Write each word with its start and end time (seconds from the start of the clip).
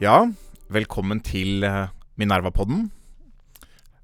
Ja, 0.00 0.32
velkommen 0.72 1.20
til 1.20 1.60
eh, 1.68 1.92
Minerva-podden. 2.16 2.86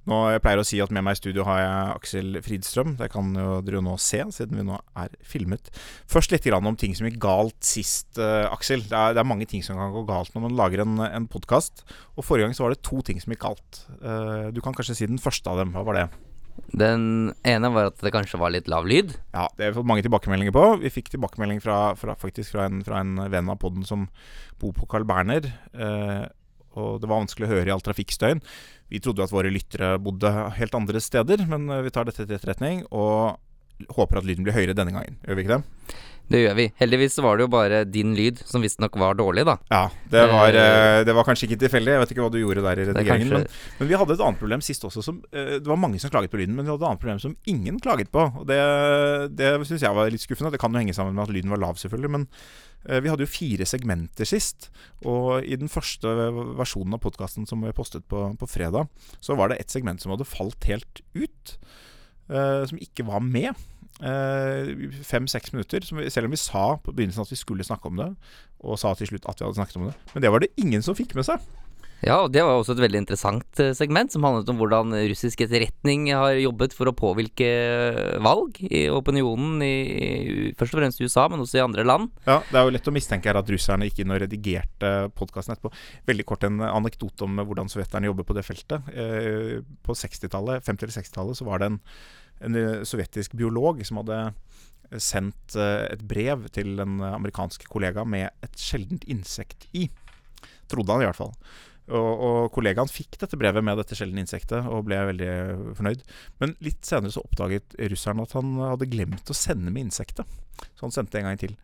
Nå 0.09 0.19
Jeg 0.35 0.43
pleier 0.45 0.61
å 0.61 0.67
si 0.69 0.77
at 0.85 0.93
med 0.93 1.07
meg 1.07 1.17
i 1.17 1.21
studio 1.23 1.47
har 1.49 1.63
jeg 1.63 1.95
Aksel 1.95 2.39
Fridstrøm. 2.45 2.99
Det 3.01 3.09
kan 3.15 3.33
jo 3.33 3.63
dere 3.65 3.81
jo 3.81 3.85
nå 3.89 3.97
se, 3.97 4.21
siden 4.37 4.61
vi 4.61 4.67
nå 4.69 4.77
er 5.01 5.17
filmet. 5.25 5.73
Først 6.05 6.37
litt 6.37 6.45
om 6.53 6.77
ting 6.77 6.93
som 6.93 7.09
gikk 7.09 7.17
galt 7.25 7.57
sist, 7.65 8.21
eh, 8.21 8.45
Aksel. 8.53 8.85
Det 8.85 8.93
er, 8.93 9.17
det 9.17 9.25
er 9.25 9.33
mange 9.33 9.49
ting 9.49 9.65
som 9.65 9.81
kan 9.81 9.97
gå 9.97 10.05
galt 10.13 10.37
når 10.37 10.51
man 10.51 10.61
lager 10.61 10.85
en, 10.85 11.01
en 11.09 11.33
podkast. 11.33 11.81
Forrige 12.21 12.45
gang 12.45 12.57
så 12.61 12.69
var 12.69 12.77
det 12.77 12.85
to 12.85 13.01
ting 13.01 13.25
som 13.25 13.33
gikk 13.33 13.47
galt. 13.49 13.87
Eh, 14.05 14.53
du 14.53 14.61
kan 14.61 14.77
kanskje 14.77 15.01
si 15.01 15.09
den 15.09 15.17
første 15.17 15.49
av 15.49 15.65
dem. 15.65 15.73
Hva 15.73 15.89
var 15.89 16.03
det? 16.03 16.11
Den 16.79 17.33
ene 17.49 17.71
var 17.75 17.91
at 17.91 18.03
det 18.05 18.13
kanskje 18.15 18.41
var 18.41 18.53
litt 18.55 18.69
lav 18.71 18.87
lyd. 18.89 19.15
Ja, 19.33 19.47
det 19.57 19.65
har 19.67 19.73
vi 19.73 19.79
fått 19.81 19.89
mange 19.89 20.05
tilbakemeldinger 20.07 20.55
på. 20.55 20.65
Vi 20.83 20.93
fikk 20.93 21.13
tilbakemelding 21.15 21.63
fra, 21.65 21.79
fra, 21.99 22.17
faktisk 22.19 22.55
fra 22.55 22.67
en, 22.69 22.83
fra 22.87 23.03
en 23.03 23.17
venn 23.33 23.51
av 23.53 23.61
podden 23.63 23.87
som 23.89 24.07
bor 24.61 24.75
på 24.77 24.89
Carl 24.91 25.07
Berner. 25.09 25.49
Eh, 25.73 26.25
og 26.79 27.01
det 27.03 27.09
var 27.11 27.23
vanskelig 27.23 27.49
å 27.49 27.53
høre 27.53 27.71
i 27.71 27.75
all 27.75 27.85
trafikkstøyen. 27.85 28.43
Vi 28.93 29.01
trodde 29.05 29.25
at 29.25 29.35
våre 29.35 29.53
lyttere 29.53 29.97
bodde 30.03 30.31
helt 30.59 30.77
andre 30.77 31.03
steder, 31.03 31.45
men 31.51 31.69
eh, 31.73 31.85
vi 31.87 31.95
tar 31.95 32.09
dette 32.09 32.25
til 32.25 32.37
etterretning 32.37 32.85
og 32.91 33.39
håper 33.95 34.21
at 34.21 34.27
lyden 34.27 34.47
blir 34.47 34.57
høyere 34.57 34.77
denne 34.77 34.95
gangen. 34.95 35.19
Gjør 35.25 35.39
vi 35.39 35.47
ikke 35.47 35.59
det? 35.59 35.99
Det 36.29 36.43
gjør 36.43 36.55
vi. 36.59 36.67
Heldigvis 36.81 37.15
var 37.25 37.39
det 37.39 37.47
jo 37.47 37.51
bare 37.55 37.79
din 37.89 38.11
lyd 38.17 38.43
som 38.45 38.61
visstnok 38.61 38.97
var 39.01 39.15
dårlig, 39.17 39.47
da. 39.49 39.55
Ja, 39.73 39.85
det 40.13 40.25
var, 40.29 40.49
eh, 40.53 41.05
det 41.09 41.15
var 41.17 41.25
kanskje 41.25 41.49
ikke 41.49 41.61
tilfeldig. 41.63 41.95
Jeg 41.95 42.03
vet 42.03 42.11
ikke 42.13 42.25
hva 42.27 42.31
du 42.35 42.39
gjorde 42.43 42.63
der 42.67 42.77
i 42.79 42.83
er 42.85 42.91
redigeringen. 42.93 43.31
kanskje- 43.33 43.49
Men, 43.49 43.79
men 43.79 43.89
vi 43.89 43.95
hadde 44.03 44.13
et 44.13 44.21
annet 44.27 44.39
problem 44.43 44.61
sist 44.61 44.85
også. 44.85 45.03
Som, 45.03 45.23
eh, 45.33 45.59
det 45.59 45.67
var 45.67 45.77
mange 45.81 45.99
som 46.01 46.11
klaget 46.11 46.31
på 46.31 46.37
lyden, 46.39 46.55
men 46.55 46.67
vi 46.67 46.71
hadde 46.71 46.83
et 46.85 46.89
annet 46.91 47.01
problem 47.01 47.19
som 47.25 47.37
ingen 47.47 47.81
klaget 47.81 48.11
på. 48.13 48.27
Og 48.41 48.47
det 48.47 49.37
det 49.37 49.67
syns 49.67 49.81
jeg 49.81 49.95
var 49.95 50.11
litt 50.11 50.21
skuffende. 50.21 50.53
Det 50.53 50.61
kan 50.61 50.73
jo 50.73 50.79
henge 50.79 50.95
sammen 50.95 51.15
med 51.15 51.29
at 51.29 51.35
lyden 51.35 51.51
var 51.51 51.59
lav, 51.65 51.77
selvfølgelig. 51.81 52.11
Men 52.11 52.29
eh, 52.89 53.01
vi 53.01 53.09
hadde 53.09 53.25
jo 53.25 53.33
fire 53.33 53.65
segmenter 53.65 54.29
sist. 54.29 54.69
Og 55.05 55.43
i 55.45 55.57
den 55.57 55.69
første 55.69 56.13
versjonen 56.61 56.93
av 56.95 57.01
podkasten 57.01 57.49
som 57.49 57.61
vi 57.65 57.73
postet 57.73 58.05
på, 58.07 58.37
på 58.39 58.47
fredag, 58.49 58.89
så 59.21 59.35
var 59.35 59.49
det 59.49 59.61
et 59.61 59.71
segment 59.73 60.01
som 60.01 60.13
hadde 60.13 60.29
falt 60.29 60.63
helt 60.69 61.01
ut. 61.17 61.57
eh, 62.31 62.67
som 62.69 62.77
ikke 62.77 63.07
var 63.09 63.21
med. 63.25 63.55
Fem-seks 64.01 65.53
minutter. 65.55 65.85
Som 65.87 65.99
vi, 66.03 66.11
selv 66.11 66.29
om 66.31 66.35
vi 66.35 66.41
sa 66.41 66.67
på 66.83 66.95
begynnelsen 66.95 67.25
at 67.25 67.33
vi 67.33 67.41
skulle 67.41 67.67
snakke 67.67 67.91
om 67.91 67.99
det, 68.01 68.11
og 68.65 68.79
sa 68.81 68.95
til 68.99 69.11
slutt 69.13 69.29
at 69.31 69.41
vi 69.41 69.47
hadde 69.47 69.61
snakket 69.61 69.81
om 69.81 69.89
det. 69.91 69.97
Men 70.15 70.25
det 70.25 70.35
var 70.35 70.45
det 70.45 70.55
ingen 70.61 70.85
som 70.85 70.97
fikk 70.99 71.15
med 71.19 71.27
seg. 71.29 71.43
Ja, 71.99 72.21
og 72.23 72.31
det 72.31 72.45
var 72.47 72.55
også 72.55 72.77
et 72.77 72.83
veldig 72.85 73.01
interessant 73.01 73.59
eh, 73.59 73.73
segment 73.75 74.13
som 74.15 74.23
handlet 74.23 74.47
om 74.53 74.59
hvordan 74.61 74.95
russisk 75.11 75.41
etterretning 75.43 76.05
har 76.15 76.37
jobbet 76.39 76.77
for 76.77 76.87
å 76.87 76.95
påvirke 76.95 77.49
valg 78.23 78.61
i 78.63 78.85
opinionen 78.95 79.65
i, 79.67 80.53
først 80.59 80.77
og 80.77 80.79
fremst 80.79 81.03
i 81.03 81.09
USA, 81.09 81.25
men 81.27 81.43
også 81.43 81.59
i 81.59 81.65
andre 81.65 81.83
land. 81.83 82.13
Ja, 82.29 82.39
Det 82.47 82.61
er 82.61 82.69
jo 82.69 82.75
lett 82.77 82.87
å 82.91 82.95
mistenke 82.95 83.33
her 83.33 83.41
at 83.41 83.51
russerne 83.51 83.89
gikk 83.91 84.05
inn 84.05 84.15
og 84.15 84.23
redigerte 84.23 84.93
podkasten 85.19 85.57
etterpå. 85.57 85.75
Veldig 86.07 86.29
kort 86.31 86.47
en 86.47 86.63
anekdote 86.69 87.27
om 87.27 87.43
hvordan 87.43 87.73
sovjeterne 87.73 88.13
jobber 88.13 88.31
på 88.31 88.39
det 88.39 88.47
feltet. 88.47 88.95
Eh, 88.95 89.59
På 89.83 89.99
60-tallet, 89.99 90.63
50- 90.71 90.87
eller 90.87 90.99
60-tallet 91.01 91.43
så 91.43 91.51
var 91.51 91.65
det 91.65 91.73
en, 91.73 91.81
en 92.45 92.59
eh, 92.59 92.83
sovjetisk 92.89 93.37
biolog 93.39 93.81
som 93.87 94.03
hadde 94.03 94.21
sendt 95.03 95.57
eh, 95.59 95.87
et 95.93 96.05
brev 96.09 96.47
til 96.55 96.79
en 96.83 97.01
amerikansk 97.13 97.67
kollega 97.71 98.05
med 98.09 98.31
et 98.45 98.61
sjeldent 98.61 99.07
insekt 99.11 99.69
i. 99.77 99.89
Trodde 100.69 100.95
han 100.95 101.05
i 101.05 101.09
hvert 101.09 101.19
fall. 101.19 101.35
Og, 101.89 102.23
og 102.29 102.39
kollegaen 102.53 102.91
fikk 102.93 103.17
dette 103.23 103.39
brevet 103.41 103.65
med 103.65 103.79
dette 103.81 103.97
sjeldne 103.97 104.21
insektet 104.21 104.67
og 104.69 104.85
ble 104.89 104.99
veldig 105.09 105.31
fornøyd. 105.79 106.03
Men 106.43 106.53
litt 106.65 106.85
senere 106.85 107.15
så 107.15 107.23
oppdaget 107.25 107.79
russeren 107.93 108.21
at 108.25 108.35
han 108.37 108.59
hadde 108.61 108.91
glemt 108.93 109.33
å 109.33 109.37
sende 109.37 109.73
med 109.73 109.87
insektet. 109.89 110.29
Så 110.75 110.85
han 110.85 110.93
sendte 110.95 111.21
en 111.21 111.31
gang 111.31 111.41
til. 111.41 111.55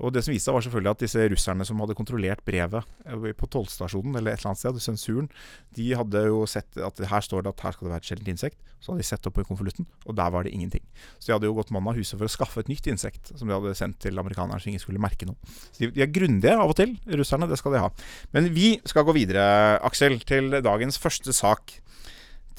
Og 0.00 0.14
det 0.14 0.22
som 0.24 0.32
viste 0.32 0.48
seg 0.48 0.56
var 0.56 0.64
selvfølgelig 0.64 0.92
at 0.94 1.02
disse 1.04 1.26
russerne 1.32 1.66
som 1.68 1.80
hadde 1.82 1.96
kontrollert 1.98 2.42
brevet 2.46 2.88
eh, 3.04 3.26
på 3.36 3.48
tollstasjonen 3.52 4.16
eller 4.16 4.32
et 4.32 4.40
eller 4.40 4.52
annet 4.52 4.62
sted, 4.62 4.80
sensuren, 4.82 5.28
de 5.76 5.90
hadde 5.98 6.24
jo 6.30 6.42
sett 6.48 6.80
at 6.80 7.02
her 7.10 7.24
står 7.24 7.44
det 7.44 7.52
at 7.52 7.64
her 7.66 7.76
skal 7.76 7.88
det 7.88 7.92
være 7.94 8.04
et 8.04 8.10
sjeldent 8.10 8.32
insekt. 8.34 8.60
Så 8.80 8.92
hadde 8.92 9.04
de 9.04 9.08
sett 9.10 9.28
opp 9.28 9.40
i 9.42 9.44
konvolutten, 9.44 9.88
og 10.08 10.16
der 10.16 10.32
var 10.32 10.46
det 10.46 10.54
ingenting. 10.56 10.84
Så 11.18 11.28
de 11.28 11.34
hadde 11.36 11.50
jo 11.50 11.56
gått 11.58 11.72
mann 11.74 11.90
av 11.90 12.00
huset 12.00 12.16
for 12.16 12.24
å 12.24 12.32
skaffe 12.32 12.64
et 12.64 12.72
nytt 12.72 12.88
insekt 12.88 13.34
som 13.34 13.44
de 13.44 13.56
hadde 13.56 13.76
sendt 13.76 14.00
til 14.00 14.16
amerikanerne 14.20 14.60
så 14.62 14.72
ingen 14.72 14.82
skulle 14.82 15.02
merke 15.02 15.28
noe. 15.28 15.36
Så 15.68 15.90
de 15.92 16.04
er 16.04 16.12
grundige 16.14 16.56
av 16.56 16.72
og 16.72 16.78
til, 16.80 16.96
russerne. 17.20 17.48
Det 17.50 17.60
skal 17.60 17.76
de 17.76 17.84
ha. 17.84 17.92
Men 18.32 18.48
vi 18.56 18.72
skal 18.88 19.04
gå 19.04 19.14
videre, 19.16 19.44
Aksel, 19.84 20.16
til 20.24 20.62
dagens 20.64 20.96
første 21.00 21.34
sak. 21.36 21.76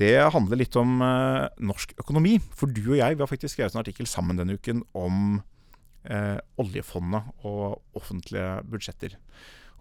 Det 0.01 0.13
handler 0.33 0.61
litt 0.61 0.75
om 0.79 1.01
eh, 1.05 1.47
norsk 1.61 1.93
økonomi. 2.01 2.37
For 2.57 2.69
du 2.69 2.83
og 2.93 2.99
jeg 2.99 3.17
vi 3.17 3.23
har 3.23 3.29
faktisk 3.29 3.57
skrevet 3.57 3.75
en 3.75 3.83
artikkel 3.83 4.09
sammen 4.09 4.39
denne 4.39 4.57
uken 4.57 4.85
om 4.97 5.41
eh, 6.05 6.37
oljefondet 6.61 7.45
og 7.47 7.81
offentlige 7.97 8.61
budsjetter. 8.69 9.17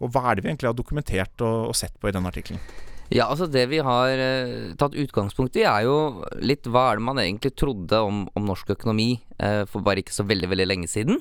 Og 0.01 0.13
hva 0.13 0.31
er 0.31 0.39
det 0.39 0.45
vi 0.45 0.53
egentlig 0.53 0.71
har 0.71 0.79
dokumentert 0.79 1.45
og, 1.45 1.71
og 1.71 1.77
sett 1.77 1.97
på 2.01 2.09
i 2.09 2.15
den 2.17 2.29
artikkelen? 2.29 2.63
Ja, 3.11 3.27
altså 3.27 3.49
det 3.51 3.65
vi 3.73 3.81
har 3.83 4.21
eh, 4.23 4.71
tatt 4.79 4.95
utgangspunkt 4.95 5.57
i 5.59 5.67
er 5.67 5.83
jo 5.89 6.23
litt 6.47 6.69
hva 6.71 6.93
er 6.93 7.01
det 7.01 7.07
man 7.09 7.19
egentlig 7.19 7.57
trodde 7.59 7.99
om, 8.07 8.23
om 8.39 8.47
norsk 8.47 8.71
økonomi 8.77 9.17
eh, 9.43 9.65
for 9.67 9.83
bare 9.83 10.05
ikke 10.05 10.15
så 10.15 10.27
veldig, 10.29 10.51
veldig 10.53 10.69
lenge 10.71 10.91
siden. 10.91 11.19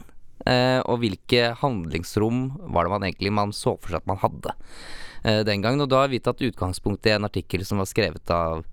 Eh, 0.47 0.79
og 0.85 1.01
hvilke 1.01 1.49
handlingsrom 1.59 2.45
var 2.71 2.85
det 2.85 2.93
man 2.93 3.07
egentlig 3.07 3.33
man 3.35 3.51
så 3.55 3.73
for 3.75 3.91
seg 3.91 4.03
at 4.03 4.11
man 4.11 4.21
hadde 4.21 4.53
eh, 5.25 5.41
den 5.47 5.65
gangen. 5.65 5.81
Og 5.81 5.89
da 5.91 6.03
har 6.03 6.13
vi 6.13 6.21
tatt 6.23 6.45
utgangspunkt 6.45 7.09
i 7.09 7.15
en 7.15 7.27
artikkel 7.27 7.65
som 7.67 7.81
var 7.81 7.89
skrevet 7.89 8.35
av 8.37 8.63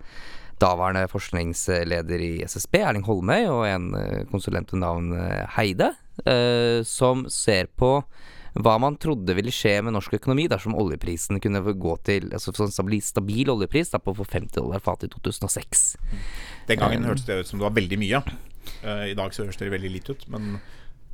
daværende 0.63 1.05
forskningsleder 1.11 2.23
i 2.23 2.31
SSB, 2.47 2.81
Erling 2.81 3.05
Holmøy, 3.07 3.45
og 3.51 3.67
en 3.69 3.91
eh, 3.99 4.25
konsulent 4.31 4.73
ved 4.73 4.83
navn 4.83 5.13
eh, 5.19 5.45
Heide, 5.57 5.93
eh, 6.25 6.81
som 6.87 7.27
ser 7.33 7.71
på 7.77 7.99
hva 8.57 8.79
man 8.81 8.97
trodde 8.97 9.35
ville 9.37 9.53
skje 9.53 9.75
med 9.85 9.93
norsk 9.93 10.15
økonomi 10.17 10.47
dersom 10.49 10.79
oljeprisen 10.81 11.43
kunne 11.45 11.61
gå 11.61 11.97
til 12.09 12.31
altså 12.33 12.55
sånn 12.57 12.73
stabil, 12.73 13.03
stabil 13.05 13.51
oljepris 13.53 13.93
da, 13.93 14.01
på 14.01 14.15
50 14.17 14.55
dollar 14.57 14.81
fatet 14.81 15.11
i 15.11 15.19
2006. 15.19 15.83
Den 16.71 16.81
gangen 16.81 17.05
hørtes 17.05 17.27
det 17.29 17.43
ut 17.43 17.51
som 17.51 17.61
det 17.61 17.69
var 17.69 17.77
veldig 17.77 17.99
mye. 18.01 18.23
I 18.81 19.13
dag 19.19 19.37
så 19.37 19.45
høres 19.45 19.61
det 19.61 19.69
veldig 19.71 19.93
lite 19.93 20.17
ut, 20.17 20.25
men 20.33 20.57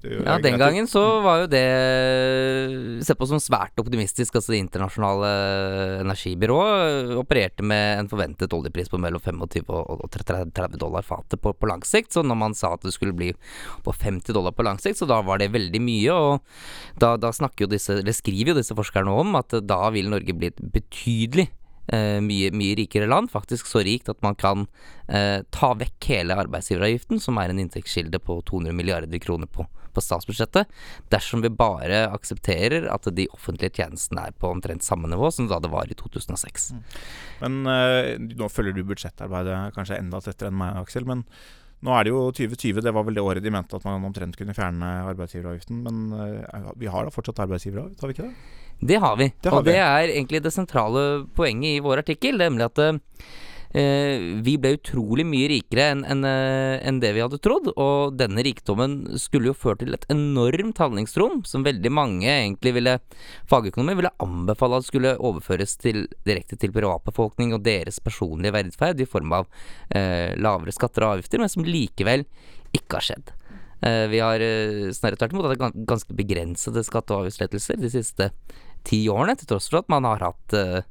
Ja, 0.02 0.38
den 0.42 0.58
gangen 0.58 0.88
så 0.90 1.02
var 1.22 1.44
jo 1.44 1.50
det 1.52 1.62
sett 3.06 3.18
på 3.18 3.28
som 3.30 3.40
svært 3.42 3.78
optimistisk. 3.78 4.34
Altså 4.34 4.54
Det 4.54 4.62
internasjonale 4.64 5.32
energibyrået 6.02 7.14
opererte 7.20 7.64
med 7.66 8.02
en 8.02 8.10
forventet 8.10 8.52
oljepris 8.52 8.90
på 8.92 9.00
mellom 9.02 9.22
25 9.22 9.70
og 9.72 10.02
og 10.02 10.10
30 10.10 10.78
dollar 10.80 11.04
fatet 11.06 11.40
på, 11.42 11.52
på 11.54 11.68
lang 11.68 11.82
sikt. 11.86 12.12
Så 12.14 12.24
når 12.26 12.38
man 12.38 12.56
sa 12.58 12.74
at 12.74 12.84
det 12.86 12.94
skulle 12.94 13.16
bli 13.16 13.32
på 13.84 13.94
50 13.94 14.34
dollar 14.34 14.54
på 14.56 14.66
lang 14.66 14.80
sikt, 14.82 15.00
så 15.00 15.08
da 15.08 15.20
var 15.24 15.40
det 15.42 15.52
veldig 15.54 15.82
mye. 15.82 16.12
Og 16.12 17.00
da, 17.00 17.14
da 17.20 17.32
jo 17.32 17.70
disse, 17.70 17.98
eller 18.00 18.16
skriver 18.16 18.52
jo 18.52 18.60
disse 18.60 18.76
forskerne 18.76 19.12
om 19.22 19.36
at 19.38 19.54
da 19.66 19.82
vil 19.94 20.10
Norge 20.12 20.34
bli 20.36 20.50
et 20.50 20.62
betydelig 20.74 21.48
eh, 21.92 22.18
mye, 22.24 22.50
mye 22.56 22.78
rikere 22.82 23.10
land. 23.10 23.30
Faktisk 23.32 23.70
så 23.70 23.84
rikt 23.86 24.10
at 24.12 24.22
man 24.24 24.36
kan 24.38 24.66
eh, 25.08 25.42
ta 25.54 25.72
vekk 25.78 26.10
hele 26.12 26.38
arbeidsgiveravgiften, 26.44 27.22
som 27.22 27.40
er 27.40 27.52
en 27.52 27.62
inntektskilde 27.62 28.22
på 28.22 28.40
200 28.48 28.76
milliarder 28.76 29.22
kroner 29.22 29.50
på, 29.50 29.66
på 29.94 30.04
statsbudsjettet, 30.04 30.70
dersom 31.12 31.44
vi 31.44 31.52
bare 31.52 32.04
aksepterer 32.12 32.88
at 32.92 33.08
de 33.14 33.28
offentlige 33.34 33.76
tjenestene 33.80 34.28
er 34.28 34.36
på 34.36 34.50
omtrent 34.52 34.86
samme 34.86 35.10
nivå 35.10 35.30
som 35.34 35.48
da 35.50 35.60
det 35.62 35.72
var 35.72 35.90
i 35.90 35.98
2006. 35.98 36.70
Men 37.42 37.62
eh, 37.70 38.14
nå 38.20 38.48
følger 38.52 38.76
du 38.76 38.84
budsjettarbeidet 38.88 39.74
kanskje 39.76 40.00
enda 40.00 40.22
tettere 40.24 40.52
enn 40.52 40.58
meg, 40.60 40.78
Aksel. 40.82 41.06
Men 41.08 41.26
nå 41.82 41.94
er 41.96 42.06
det 42.06 42.12
jo 42.14 42.24
2020. 42.30 42.82
Det 42.84 42.94
var 42.94 43.06
vel 43.06 43.18
det 43.18 43.24
året 43.26 43.44
de 43.44 43.52
mente 43.52 43.78
at 43.78 43.86
man 43.86 44.04
omtrent 44.06 44.36
kunne 44.38 44.54
fjerne 44.54 44.90
arbeidsgiveravgiften. 45.12 45.82
Men 45.86 46.02
eh, 46.14 46.74
vi 46.78 46.90
har 46.90 47.06
da 47.06 47.14
fortsatt 47.14 47.42
arbeidsgiveravgift, 47.46 48.02
har 48.02 48.10
vi 48.10 48.18
ikke 48.18 48.28
det? 48.28 48.58
Det 48.82 48.98
har 48.98 49.16
vi, 49.18 49.28
Det 49.38 49.50
har 49.50 49.60
og 49.60 49.66
det 49.66 49.78
er 49.78 50.10
egentlig 50.10 50.42
det 50.42 50.50
sentrale 50.54 51.02
poenget 51.36 51.76
i 51.76 51.82
vår 51.82 52.02
artikkel, 52.02 52.38
nemlig 52.38 52.66
at 52.70 52.82
eh, 52.82 52.98
vi 53.72 54.52
ble 54.60 54.74
utrolig 54.76 55.24
mye 55.24 55.46
rikere 55.48 55.86
enn 55.94 56.02
en, 56.04 56.26
en 56.28 56.98
det 57.00 57.14
vi 57.16 57.22
hadde 57.24 57.38
trodd, 57.40 57.70
og 57.72 58.18
denne 58.20 58.44
rikdommen 58.44 59.16
skulle 59.20 59.48
jo 59.48 59.56
føre 59.56 59.80
til 59.80 59.96
et 59.96 60.04
enormt 60.12 60.80
handlingsrom, 60.82 61.40
som 61.48 61.64
veldig 61.64 61.92
mange 61.92 62.28
egentlig 62.28 62.74
ville 62.76 62.98
fagøkonomer 63.48 63.96
ville 63.96 64.12
anbefale 64.20 64.80
at 64.80 64.88
skulle 64.88 65.14
overføres 65.16 65.78
til, 65.80 66.04
direkte 66.28 66.58
til 66.60 66.74
privatbefolkning 66.74 67.54
og 67.56 67.64
deres 67.64 68.00
personlige 68.04 68.52
verdferd 68.58 69.00
i 69.00 69.08
form 69.08 69.32
av 69.40 69.48
eh, 69.88 70.36
lavere 70.36 70.74
skatter 70.74 71.06
og 71.06 71.16
avgifter, 71.16 71.40
men 71.40 71.52
som 71.52 71.64
likevel 71.64 72.26
ikke 72.76 72.98
har 72.98 73.08
skjedd. 73.08 73.32
Eh, 73.82 74.06
vi 74.12 74.20
har 74.22 74.40
eh, 74.40 74.90
snarere 74.94 75.18
tvert 75.18 75.34
imot 75.34 75.48
hatt 75.50 75.78
ganske 75.88 76.14
begrensede 76.14 76.84
skatte- 76.86 77.14
og 77.14 77.24
avgiftslettelser 77.24 77.80
de 77.82 77.90
siste 77.90 78.30
ti 78.86 79.04
årene, 79.10 79.34
til 79.38 79.50
tross 79.50 79.66
for 79.70 79.82
at 79.82 79.90
man 79.90 80.06
har 80.06 80.22
hatt 80.22 80.54
eh, 80.54 80.84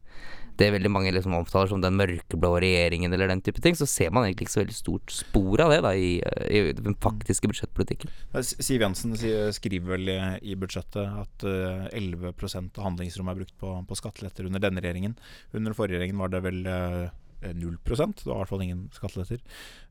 det 0.59 0.69
veldig 0.75 0.91
mange 0.91 1.13
liksom 1.13 1.35
omtaler 1.37 1.71
som 1.71 1.81
den 1.83 1.97
mørkeblå 1.99 2.51
regjeringen 2.63 3.13
eller 3.13 3.31
den 3.31 3.41
type 3.45 3.61
ting, 3.63 3.77
så 3.77 3.87
ser 3.89 4.11
man 4.13 4.27
egentlig 4.27 4.47
ikke 4.47 4.55
så 4.55 4.61
veldig 4.63 4.77
stort 4.77 5.13
spor 5.15 5.63
av 5.65 5.73
det 5.73 5.79
da 5.85 5.93
i, 5.95 6.11
i 6.51 6.61
den 6.77 6.97
faktiske 7.01 7.49
budsjettpolitikken. 7.51 8.11
Siv 8.51 8.83
Jensen 8.83 9.15
skriver 9.55 9.95
vel 9.95 10.11
i, 10.11 10.57
budsjettet 10.59 11.21
at 11.23 11.47
eh, 11.47 11.87
11% 11.97 12.77
av 12.77 12.89
handlingsrommet 12.89 13.33
er 13.33 13.41
brukt 13.41 13.57
på, 13.61 13.73
på 13.87 13.99
skatteletter 13.99 14.49
under 14.49 14.63
denne 14.63 14.83
regjeringen. 14.83 15.17
Under 15.53 15.71
den 15.71 15.77
forrige 15.77 15.99
regjeringen 15.99 16.21
var 16.21 16.33
det 16.33 16.43
vel 16.45 16.61
eh, 16.69 17.09
null 17.57 17.77
prosent. 17.83 18.23
Det 18.23 18.29
var 18.29 18.39
i 18.39 18.43
hvert 18.43 18.51
fall 18.53 18.63
ingen 18.65 18.83
skatteletter. 18.95 19.41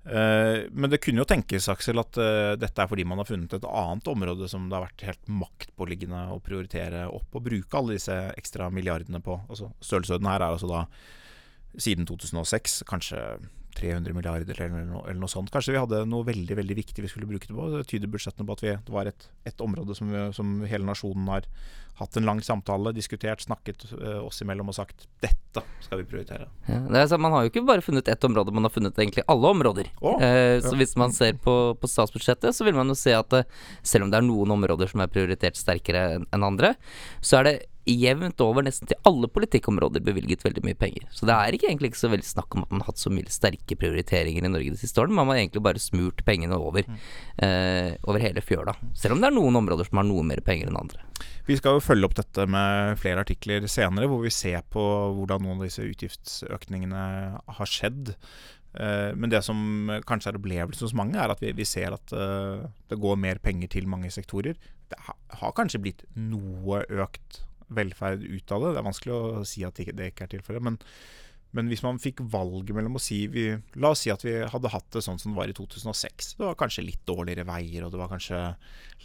Eh, 0.05 0.67
men 0.71 0.91
det 0.93 1.01
kunne 1.05 1.23
jo 1.23 1.29
tenkes, 1.29 1.69
Aksel, 1.73 2.01
at 2.03 2.19
eh, 2.21 2.55
dette 2.61 2.83
er 2.83 2.91
fordi 2.91 3.07
man 3.09 3.21
har 3.21 3.29
funnet 3.29 3.57
et 3.57 3.69
annet 3.69 4.11
område 4.13 4.49
som 4.51 4.69
det 4.69 4.79
har 4.79 4.87
vært 4.87 5.07
helt 5.09 5.33
maktpåliggende 5.43 6.27
å 6.35 6.41
prioritere 6.45 7.07
opp 7.11 7.37
og 7.37 7.47
bruke 7.51 7.81
alle 7.81 7.99
disse 7.99 8.17
ekstra 8.41 8.71
milliardene 8.75 9.23
på. 9.25 9.41
Altså, 9.49 9.73
Størrelsesorden 9.83 10.31
her 10.31 10.45
er 10.45 10.55
altså 10.55 10.71
da 10.71 10.85
siden 11.81 12.09
2006 12.09 12.83
kanskje 12.89 13.21
300 13.77 14.15
milliarder 14.17 14.63
eller 14.65 14.87
noe, 14.89 15.03
eller 15.07 15.21
noe, 15.21 15.31
sånt. 15.31 15.51
Kanskje 15.53 15.75
vi 15.75 15.83
hadde 15.83 16.03
noe 16.09 16.27
veldig 16.27 16.57
veldig 16.59 16.77
viktig 16.79 17.05
vi 17.05 17.11
skulle 17.11 17.29
bruke 17.31 17.49
det 17.49 17.57
på. 17.57 17.69
Det 17.75 17.87
tyder 17.91 18.11
budsjettene 18.13 18.47
på 18.49 18.57
at 18.57 18.65
vi, 18.65 18.75
det 18.87 18.95
var 18.95 19.11
et, 19.11 19.29
et 19.49 19.65
område 19.65 19.97
som, 19.99 20.11
som, 20.37 20.59
hele 20.69 20.89
nasjonen 20.89 21.29
har 21.33 21.49
hatt 22.01 22.17
en 22.17 22.25
lang 22.25 22.41
samtale, 22.43 22.95
diskutert, 22.97 23.43
snakket 23.45 23.85
uh, 23.93 24.23
oss 24.25 24.41
imellom 24.41 24.71
og 24.73 24.77
sagt 24.79 25.05
dette 25.21 25.63
skal 25.85 26.01
vi 26.01 26.07
prioritere. 26.09 26.47
Ja, 26.71 26.79
er, 27.03 27.17
man 27.21 27.35
har 27.35 27.45
jo 27.45 27.51
ikke 27.53 27.65
bare 27.69 27.85
funnet 27.85 28.09
ett 28.09 28.25
område, 28.25 28.55
man 28.57 28.65
har 28.65 28.73
funnet 28.73 28.97
egentlig 28.97 29.27
alle 29.29 29.51
områder. 29.53 29.91
Oh, 30.01 30.17
uh, 30.17 30.57
så 30.65 30.73
hvis 30.81 30.97
man 31.01 31.13
ser 31.17 31.37
på, 31.43 31.57
på, 31.77 31.91
statsbudsjettet, 31.91 32.57
så 32.57 32.65
vil 32.65 32.79
man 32.79 32.89
jo 32.89 32.97
se 32.97 33.13
at 33.17 33.37
uh, 33.37 33.45
selv 33.83 34.07
om 34.07 34.15
det 34.15 34.21
er 34.21 34.27
noen 34.29 34.57
områder 34.57 34.89
som 34.91 35.05
er 35.05 35.13
prioritert 35.13 35.61
sterkere 35.61 36.23
enn 36.23 36.47
andre, 36.47 36.73
så 37.21 37.41
er 37.41 37.49
det 37.51 37.59
jevnt 37.99 38.41
over 38.45 38.65
nesten 38.67 38.91
til 38.91 38.99
alle 39.09 39.29
politikkområder 39.33 40.03
bevilget 40.05 40.45
veldig 40.45 40.63
mye 40.67 40.79
penger. 40.79 41.07
Så 41.15 41.29
det 41.29 41.37
er 41.37 41.57
ikke 41.57 41.69
egentlig 41.71 41.93
ikke 41.93 42.03
så 42.03 42.13
veldig 42.13 42.29
snakk 42.29 42.57
om 42.57 42.65
at 42.67 42.75
man 42.75 42.85
har 42.85 42.93
hatt 42.93 43.03
så 43.03 43.13
mye 43.13 43.33
sterke 43.33 43.79
prioriteringer 43.81 44.47
i 44.47 44.53
Norge 44.53 44.75
de 44.75 44.81
siste 44.81 45.03
årene. 45.03 45.17
Man 45.19 45.33
har 45.33 45.41
egentlig 45.41 45.65
bare 45.67 45.83
smurt 45.83 46.25
pengene 46.27 46.59
over, 46.59 46.87
mm. 46.87 47.01
eh, 47.47 47.97
over 48.07 48.23
hele 48.23 48.45
fjøla. 48.45 48.77
Selv 48.99 49.17
om 49.17 49.23
det 49.23 49.31
er 49.31 49.37
noen 49.37 49.61
områder 49.63 49.89
som 49.89 50.03
har 50.03 50.09
noe 50.09 50.27
mer 50.27 50.45
penger 50.47 50.71
enn 50.71 50.81
andre. 50.81 51.05
Vi 51.49 51.57
skal 51.59 51.77
jo 51.77 51.85
følge 51.85 52.07
opp 52.07 52.17
dette 52.19 52.47
med 52.51 52.97
flere 53.01 53.25
artikler 53.25 53.67
senere, 53.71 54.09
hvor 54.11 54.23
vi 54.23 54.33
ser 54.35 54.63
på 54.71 54.85
hvordan 55.17 55.45
noen 55.45 55.61
av 55.61 55.67
disse 55.67 55.85
utgiftsøkningene 55.85 57.05
har 57.59 57.71
skjedd. 57.71 58.15
Eh, 58.75 59.11
men 59.19 59.33
det 59.33 59.43
som 59.43 59.91
kanskje 60.07 60.33
er 60.33 60.39
opplevelsen 60.39 60.87
hos 60.87 60.97
mange, 60.97 61.19
er 61.19 61.33
at 61.33 61.43
vi, 61.43 61.53
vi 61.57 61.67
ser 61.67 61.97
at 61.97 62.15
uh, 62.15 62.69
det 62.91 63.01
går 63.03 63.19
mer 63.19 63.41
penger 63.43 63.73
til 63.75 63.91
mange 63.91 64.13
sektorer. 64.15 64.59
Det 64.91 64.99
har 65.41 65.55
kanskje 65.57 65.83
blitt 65.83 66.05
noe 66.15 66.85
økt 67.03 67.43
velferd 67.75 68.23
ut 68.25 68.55
av 68.55 68.63
det. 68.65 68.75
Det 68.75 68.81
er 68.83 68.87
vanskelig 68.91 69.17
å 69.17 69.43
si 69.49 69.65
at 69.67 69.81
det 69.81 70.13
ikke 70.13 70.27
er 70.27 70.33
tilfellet. 70.35 70.65
Men, 70.67 70.79
men, 71.57 71.71
hvis 71.73 71.83
man 71.87 72.01
fikk 72.03 72.23
valget 72.33 72.75
mellom 72.77 72.99
å 72.99 73.03
si 73.03 73.25
vi, 73.33 73.49
La 73.83 73.93
oss 73.95 74.05
si 74.07 74.13
at 74.15 74.25
vi 74.27 74.37
hadde 74.53 74.73
hatt 74.73 74.89
det 74.95 75.05
sånn 75.07 75.21
som 75.23 75.33
det 75.35 75.41
var 75.41 75.53
i 75.53 75.57
2006. 75.57 76.35
Det 76.39 76.47
var 76.47 76.59
kanskje 76.61 76.87
litt 76.87 77.05
dårligere 77.09 77.47
veier, 77.49 77.87
og 77.87 77.95
det 77.95 78.03
var 78.03 78.13
kanskje 78.13 78.41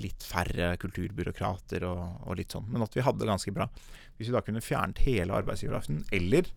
litt 0.03 0.25
færre 0.25 0.73
kulturbyråkrater 0.81 1.87
og, 1.89 2.01
og 2.25 2.41
litt 2.41 2.55
sånn. 2.55 2.69
Men 2.71 2.85
at 2.85 2.97
vi 2.97 3.05
hadde 3.05 3.23
det 3.23 3.31
ganske 3.31 3.55
bra. 3.55 3.69
Hvis 4.17 4.31
vi 4.31 4.37
da 4.37 4.43
kunne 4.45 4.63
fjernet 4.63 5.03
hele 5.07 5.37
arbeidsgiveravgiften, 5.41 6.05
eller 6.15 6.51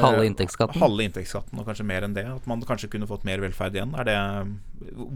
halve 0.00 0.24
inntektsskatten? 0.28 0.80
Halve 0.80 1.04
inntektsskatten, 1.08 1.58
og 1.60 1.66
kanskje 1.68 1.86
mer 1.88 2.06
enn 2.06 2.14
det. 2.16 2.24
At 2.30 2.46
man 2.50 2.62
kanskje 2.64 2.90
kunne 2.94 3.08
fått 3.10 3.26
mer 3.28 3.42
velferd 3.42 3.76
igjen. 3.76 3.92
Er 4.00 4.08
det, 4.08 4.16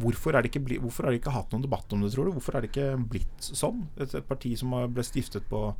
hvorfor, 0.02 0.36
er 0.36 0.44
det 0.44 0.52
ikke, 0.52 0.80
hvorfor 0.82 1.08
har 1.08 1.14
de 1.14 1.22
ikke 1.22 1.34
hatt 1.34 1.54
noen 1.54 1.64
debatt 1.64 1.94
om 1.94 2.04
det, 2.04 2.12
tror 2.14 2.28
du? 2.28 2.34
Hvorfor 2.36 2.58
er 2.58 2.66
det 2.66 2.72
ikke 2.72 2.90
blitt 3.14 3.48
sånn? 3.48 3.86
Et, 3.96 4.12
et 4.12 4.28
parti 4.28 4.52
som 4.60 4.76
ble 4.92 5.06
stiftet 5.06 5.48
på 5.48 5.70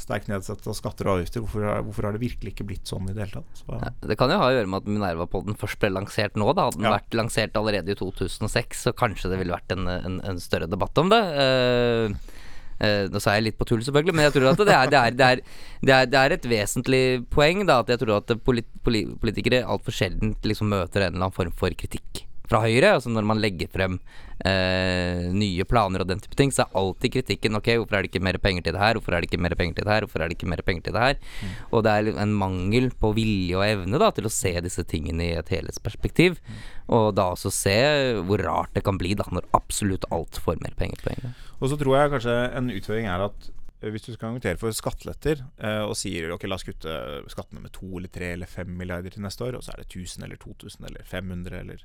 sterkt 0.00 0.30
nedsatt 0.30 0.64
av 0.64 0.76
skatter 0.78 1.08
og 1.10 1.18
avgifter, 1.18 1.42
hvorfor, 1.44 1.66
hvorfor, 1.84 2.06
har 2.08 2.16
det 2.16 2.22
virkelig 2.22 2.54
ikke 2.54 2.64
blitt 2.70 2.88
sånn 2.88 3.10
i 3.10 3.12
det 3.12 3.26
hele 3.26 3.42
tatt? 3.42 3.62
Ja, 3.68 3.90
det 4.08 4.16
kan 4.16 4.32
jo 4.32 4.38
ha 4.40 4.48
å 4.48 4.54
gjøre 4.54 4.70
med 4.72 4.80
at 4.80 4.88
Minerva-podden 4.88 5.58
først 5.60 5.80
ble 5.82 5.90
lansert 5.92 6.38
nå. 6.40 6.48
Da 6.56 6.70
hadde 6.70 6.80
den 6.80 6.88
ja. 6.88 6.94
vært 6.96 7.18
lansert 7.20 7.58
allerede 7.60 7.92
i 7.92 7.98
2006, 8.00 8.86
så 8.86 8.94
kanskje 8.96 9.34
det 9.34 9.42
ville 9.42 9.52
vært 9.52 9.74
en, 9.76 9.90
en, 9.92 10.20
en 10.24 10.40
større 10.40 10.70
debatt 10.70 10.96
om 11.02 11.12
det. 11.12 11.20
Uh, 11.36 11.90
Uh, 12.00 12.39
nå 12.80 13.20
sa 13.20 13.36
jeg 13.36 13.48
litt 13.48 13.58
på 13.60 13.66
tull, 13.68 13.82
selvfølgelig, 13.84 14.16
men 14.16 14.28
jeg 14.28 14.36
tror 14.38 14.50
at 14.52 14.64
det 14.64 14.76
er, 14.76 14.90
det 14.92 15.00
er, 15.00 15.18
det 15.18 15.26
er, 15.26 15.44
det 15.84 15.94
er, 15.96 16.08
det 16.08 16.22
er 16.22 16.36
et 16.36 16.48
vesentlig 16.54 17.04
poeng. 17.32 17.66
Da, 17.68 17.80
at 17.84 17.92
jeg 17.92 18.00
tror 18.02 18.16
at 18.20 18.34
polit, 18.46 18.68
politikere 18.82 19.62
altfor 19.66 19.94
sjelden 19.94 20.34
liksom 20.46 20.72
møter 20.72 21.04
en 21.04 21.12
eller 21.12 21.26
annen 21.26 21.36
form 21.36 21.54
for 21.56 21.76
kritikk 21.76 22.24
fra 22.50 22.64
Høyre. 22.64 22.96
Altså 22.96 23.12
når 23.12 23.28
man 23.30 23.40
legger 23.42 23.70
frem 23.70 23.98
eh, 24.46 25.28
nye 25.34 25.66
planer 25.68 26.04
og 26.04 26.10
den 26.10 26.22
type 26.22 26.36
ting, 26.38 26.52
så 26.54 26.64
er 26.64 26.78
alltid 26.80 27.14
kritikken 27.18 27.58
Ok, 27.58 27.72
hvorfor 27.78 27.98
er 27.98 28.04
det 28.04 28.10
ikke 28.12 28.24
mer 28.24 28.38
penger 28.42 28.66
til 28.66 28.76
det 28.76 28.82
her? 28.82 28.98
Hvorfor 28.98 29.16
er 29.16 29.22
det 29.22 29.30
ikke 29.30 29.42
mer 29.44 29.56
penger 29.58 29.78
til 29.78 29.86
det 29.86 29.94
her? 29.94 30.06
Hvorfor 30.06 30.24
er 30.24 30.30
det 30.30 30.38
ikke 30.38 30.50
mer 30.52 30.64
penger 30.66 30.88
til 30.88 30.96
det 30.96 31.04
her? 31.06 31.20
Mm. 31.20 31.54
Og 31.70 31.84
det 31.86 31.94
er 31.94 32.10
en 32.24 32.34
mangel 32.42 32.90
på 33.02 33.12
vilje 33.16 33.58
og 33.58 33.66
evne 33.66 34.02
da 34.02 34.10
til 34.16 34.28
å 34.28 34.34
se 34.34 34.54
disse 34.64 34.84
tingene 34.90 35.28
i 35.28 35.38
et 35.38 35.54
helhetsperspektiv. 35.54 36.40
Mm. 36.40 36.58
Og 36.98 37.06
da 37.18 37.30
også 37.34 37.52
se 37.54 37.78
hvor 38.26 38.42
rart 38.46 38.74
det 38.76 38.84
kan 38.86 38.98
bli 39.00 39.14
da 39.18 39.26
når 39.30 39.48
absolutt 39.56 40.08
alt 40.14 40.42
får 40.42 40.60
mer 40.64 40.76
penger 40.78 41.04
på 41.04 41.14
en 41.14 41.24
gang. 41.24 41.40
Og 41.60 41.72
så 41.72 41.78
tror 41.80 41.98
jeg 41.98 42.14
kanskje 42.16 42.36
en 42.56 42.70
utfordring 42.72 43.10
er 43.12 43.26
at 43.28 43.50
eh, 43.82 43.90
hvis 43.92 44.08
du 44.08 44.12
skal 44.14 44.30
argumentere 44.30 44.60
for 44.60 44.74
skatteletter 44.74 45.44
eh, 45.60 45.84
og 45.84 45.94
sier 45.98 46.32
ok, 46.34 46.48
la 46.48 46.56
oss 46.56 46.66
kutte 46.66 46.96
skattene 47.32 47.62
med 47.62 47.74
to 47.76 47.92
eller 47.92 48.10
tre 48.12 48.32
eller 48.38 48.50
fem 48.50 48.72
milliarder 48.80 49.12
til 49.14 49.24
neste 49.26 49.46
år, 49.46 49.58
og 49.58 49.66
så 49.66 49.74
er 49.74 49.84
det 49.84 49.90
1000 49.92 50.26
eller 50.26 50.40
2000 50.40 50.88
eller 50.88 51.06
500 51.06 51.60
eller 51.60 51.84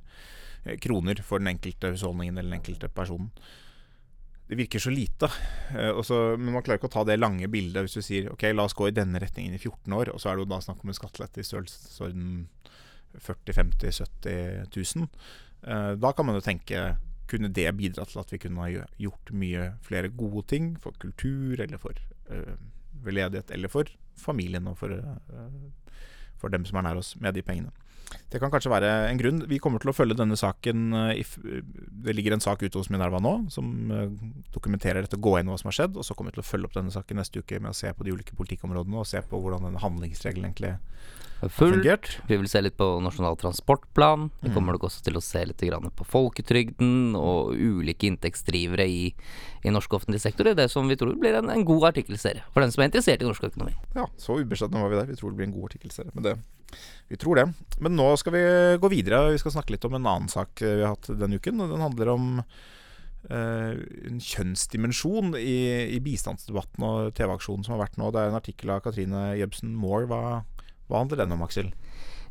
kroner 0.82 1.22
for 1.26 1.42
den 1.42 1.54
enkelte 1.54 1.94
husholdningen 1.94 2.38
eller 2.38 2.50
den 2.50 2.60
enkelte 2.60 2.90
personen. 2.90 3.32
Det 4.48 4.58
virker 4.60 4.80
så 4.80 4.90
lite. 4.94 5.30
Eh, 5.74 5.90
Også, 5.90 6.38
men 6.38 6.54
man 6.54 6.64
klarer 6.66 6.78
ikke 6.78 6.92
å 6.92 6.96
ta 6.98 7.06
det 7.08 7.18
lange 7.18 7.50
bildet 7.50 7.86
hvis 7.86 7.98
du 7.98 8.06
sier 8.06 8.30
ok, 8.34 8.52
la 8.54 8.68
oss 8.68 8.78
gå 8.78 8.90
i 8.90 8.96
denne 8.96 9.22
retningen 9.22 9.58
i 9.58 9.62
14 9.62 9.96
år, 9.98 10.14
og 10.14 10.22
så 10.22 10.30
er 10.30 10.38
det 10.38 10.46
jo 10.46 10.52
da 10.54 10.62
snakk 10.62 10.84
om 10.84 10.92
en 10.94 10.98
skattelette 10.98 11.42
i 11.42 11.48
størrelsesorden 11.48 12.30
40 13.16 13.58
50 13.58 14.00
70 14.04 14.70
000. 14.76 15.10
Da 15.98 16.12
kan 16.14 16.28
man 16.28 16.36
jo 16.38 16.44
tenke 16.46 16.82
kunne 17.26 17.50
det 17.50 17.72
bidra 17.78 18.04
til 18.06 18.20
at 18.22 18.32
vi 18.34 18.38
kunne 18.38 18.62
ha 18.62 18.84
gjort 19.02 19.32
mye 19.34 19.70
flere 19.82 20.12
gode 20.14 20.44
ting 20.52 20.76
for 20.82 20.94
kultur, 21.02 21.58
eller 21.58 21.80
for 21.82 21.98
øh, 22.30 22.60
veldedighet, 23.06 23.50
eller 23.56 23.72
for 23.72 23.90
familien 24.20 24.68
og 24.70 24.78
for, 24.78 24.94
for 26.38 26.54
dem 26.54 26.68
som 26.70 26.78
er 26.78 26.86
nær 26.86 27.02
oss 27.02 27.16
med 27.18 27.34
de 27.34 27.42
pengene. 27.42 27.74
Det 28.30 28.42
kan 28.42 28.52
kanskje 28.54 28.72
være 28.74 28.92
en 29.10 29.20
grunn. 29.20 29.42
Vi 29.50 29.60
kommer 29.64 29.82
til 29.82 29.92
å 29.92 29.96
følge 29.96 30.18
denne 30.18 30.38
saken 30.40 30.94
eh, 30.98 31.36
Det 32.06 32.16
ligger 32.16 32.36
en 32.36 32.44
sak 32.44 32.64
ute 32.66 32.78
hos 32.78 32.90
Minerva 32.94 33.22
nå 33.24 33.36
som 33.54 33.70
eh, 33.94 34.12
dokumenterer 34.56 35.06
dette, 35.06 35.20
gå 35.22 35.38
inn 35.40 35.52
hva 35.52 35.58
som 35.62 35.72
har 35.72 35.78
skjedd. 35.80 36.00
Og 36.00 36.08
så 36.08 36.18
kommer 36.18 36.34
vi 36.34 36.40
til 36.40 36.46
å 36.46 36.50
følge 36.50 36.70
opp 36.70 36.78
denne 36.78 36.94
saken 36.94 37.22
neste 37.22 37.42
uke 37.42 37.62
med 37.62 37.74
å 37.74 37.78
se 37.78 37.92
på 37.96 38.06
de 38.06 38.16
ulike 38.16 38.38
politikkområdene 38.38 39.02
og 39.02 39.10
se 39.10 39.22
på 39.26 39.40
hvordan 39.42 39.70
denne 39.70 39.84
handlingsregelen 39.84 40.50
egentlig 40.50 40.76
fullt. 41.42 42.20
Vi 42.28 42.38
vil 42.38 42.48
se 42.50 42.62
litt 42.64 42.78
på 42.78 42.88
Nasjonal 43.04 43.38
transportplan. 43.38 44.30
Vi 44.42 44.50
mm. 44.50 44.56
kommer 44.56 44.76
nok 44.76 44.88
også 44.88 45.04
til 45.06 45.20
å 45.20 45.24
se 45.24 45.44
litt 45.46 45.62
på 45.96 46.08
folketrygden 46.08 47.16
og 47.20 47.54
ulike 47.56 48.10
inntektsdrivere 48.10 48.88
i, 48.88 49.14
i 49.64 49.74
norsk 49.74 49.98
offentlig 49.98 50.22
sektor. 50.24 50.54
Det 50.56 50.70
som 50.72 50.88
vi 50.90 50.98
tror 51.00 51.16
blir 51.20 51.38
en, 51.40 51.52
en 51.52 51.66
god 51.68 51.92
artikkelserie 51.92 52.46
for 52.54 52.64
den 52.64 52.74
som 52.74 52.84
er 52.84 52.92
interessert 52.92 53.24
i 53.24 53.30
norsk 53.30 53.50
økonomi. 53.52 53.76
Ja, 53.96 54.08
så 54.18 54.40
ubeskjedne 54.40 54.84
var 54.84 54.94
vi 54.94 55.02
der. 55.02 55.10
Vi 55.12 55.20
tror 55.20 55.34
det 55.34 55.42
blir 55.42 55.50
en 55.50 55.58
god 55.58 55.70
artikkelserie. 55.72 56.16
Men 56.16 56.28
det, 56.28 56.38
vi 57.12 57.20
tror 57.22 57.42
det. 57.42 57.50
Men 57.80 57.98
nå 58.00 58.08
skal 58.22 58.36
vi 58.36 58.46
gå 58.82 58.94
videre. 58.94 59.28
Vi 59.36 59.44
skal 59.44 59.58
snakke 59.58 59.76
litt 59.76 59.86
om 59.88 59.98
en 59.98 60.08
annen 60.08 60.32
sak 60.32 60.64
vi 60.64 60.82
har 60.82 60.96
hatt 60.96 61.12
denne 61.12 61.40
uken. 61.40 61.62
Den 61.62 61.84
handler 61.84 62.16
om 62.16 62.34
uh, 62.42 63.72
en 63.76 64.20
kjønnsdimensjon 64.24 65.36
i, 65.40 65.60
i 65.96 66.02
bistandsdebatten 66.04 66.88
og 66.88 67.16
TV-aksjonen 67.18 67.68
som 67.68 67.76
har 67.76 67.86
vært 67.86 68.00
nå. 68.02 68.12
Det 68.14 68.24
er 68.24 68.34
en 68.34 68.42
artikkel 68.42 68.74
av 68.76 68.84
Katrine 68.88 69.28
Jebsen 69.40 69.76
Moore. 69.78 70.10
Hva 70.10 70.24
hva 70.90 71.02
handler 71.02 71.24
den 71.24 71.36
om, 71.36 71.44
Aksel? 71.46 71.74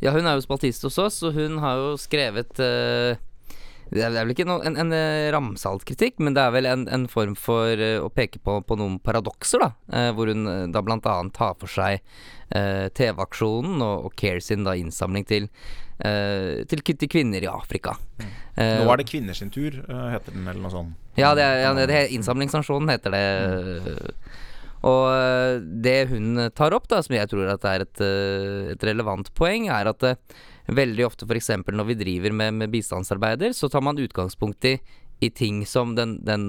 Ja, 0.03 0.13
hun 0.15 0.27
er 0.27 0.37
jo 0.37 0.45
spaltist 0.45 0.85
hos 0.87 0.99
oss, 1.01 1.23
og 1.27 1.37
hun 1.39 1.61
har 1.63 1.79
jo 1.81 1.95
skrevet 2.01 2.59
uh, 2.61 3.15
det 3.93 4.03
er 4.03 4.15
vel 4.15 4.33
ikke 4.33 4.47
noe, 4.49 4.63
en, 4.67 4.77
en 4.81 4.93
uh, 4.95 5.31
ramsalt 5.35 5.85
kritikk, 5.87 6.17
men 6.25 6.37
det 6.37 6.43
er 6.43 6.55
vel 6.55 6.69
en, 6.69 6.87
en 6.93 7.05
form 7.11 7.37
for 7.39 7.79
uh, 7.79 8.01
å 8.03 8.11
peke 8.13 8.41
på, 8.43 8.57
på 8.67 8.79
noen 8.81 8.97
paradokser, 9.05 9.63
da. 9.63 9.71
Uh, 9.93 10.11
hvor 10.17 10.31
hun 10.33 10.73
da 10.73 10.83
blant 10.85 11.07
annet 11.11 11.37
tar 11.37 11.57
for 11.61 11.71
seg 11.71 12.03
TV-aksjonen 12.55 13.81
og, 13.83 14.05
og 14.07 14.13
Care 14.21 14.43
sin 14.45 14.67
da 14.67 14.77
innsamling 14.79 15.25
til, 15.27 15.49
til, 15.99 16.83
til, 16.85 17.09
kvinner 17.11 17.43
i 17.43 17.49
Afrika. 17.51 17.97
Mm. 18.21 18.29
Nå 18.85 18.93
er 18.93 19.01
det 19.01 19.07
kvinners 19.09 19.41
tur, 19.51 19.81
heter 20.13 20.37
den, 20.37 20.45
eller 20.45 20.61
noe 20.63 20.71
sånt? 20.71 21.01
Ja, 21.19 21.33
det 21.35 21.43
er, 21.43 21.63
ja, 21.65 21.73
det, 21.75 21.97
innsamlingsaksjonen 22.15 22.93
heter 22.93 23.17
det. 23.17 23.25
Og 24.85 25.05
eh, 25.09 25.61
det 25.85 25.99
hun 26.13 26.49
tar 26.57 26.77
opp, 26.77 26.89
da, 26.91 27.01
som 27.05 27.17
jeg 27.17 27.31
tror 27.31 27.55
at 27.55 27.65
er 27.69 27.87
et, 27.87 28.03
eh, 28.05 28.75
et 28.75 28.85
relevant 28.85 29.31
poeng, 29.37 29.71
er 29.73 29.89
at 29.89 30.05
eh, 30.05 30.43
veldig 30.69 31.07
ofte 31.07 31.29
f.eks. 31.29 31.55
når 31.65 31.89
vi 31.93 32.01
driver 32.03 32.37
med, 32.37 32.59
med, 32.61 32.73
bistandsarbeider, 32.75 33.57
så 33.57 33.71
tar 33.73 33.85
man 33.85 34.01
utgangspunkt 34.01 34.69
i, 34.69 34.75
i 35.25 35.31
ting 35.33 35.63
som 35.69 35.95
den, 35.97 36.19
den, 36.27 36.49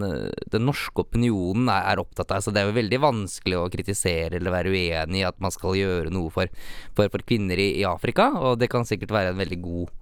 den 0.51 0.67
norske 0.67 1.05
opinionen 1.05 1.69
er, 1.71 1.93
er, 1.93 2.03
opptatt 2.03 2.33
av. 2.35 2.43
Så 2.43 2.51
det 2.51 2.63
er 2.63 2.71
jo 2.71 2.79
veldig 2.79 3.01
vanskelig 3.05 3.59
å 3.59 3.69
kritisere 3.71 4.39
eller 4.39 4.55
være 4.55 4.73
uenig 4.73 5.21
i 5.21 5.27
at 5.27 5.39
man 5.43 5.53
skal 5.55 5.77
gjøre 5.79 6.11
noe 6.11 6.33
for, 6.33 6.51
for, 6.97 7.07
for 7.13 7.27
kvinner 7.27 7.61
i, 7.61 7.71
i, 7.79 7.85
Afrika, 7.87 8.33
og 8.35 8.59
det 8.59 8.71
kan 8.73 8.87
sikkert 8.87 9.15
være 9.15 9.31
en 9.31 9.39
veldig 9.39 9.61
god 9.63 10.01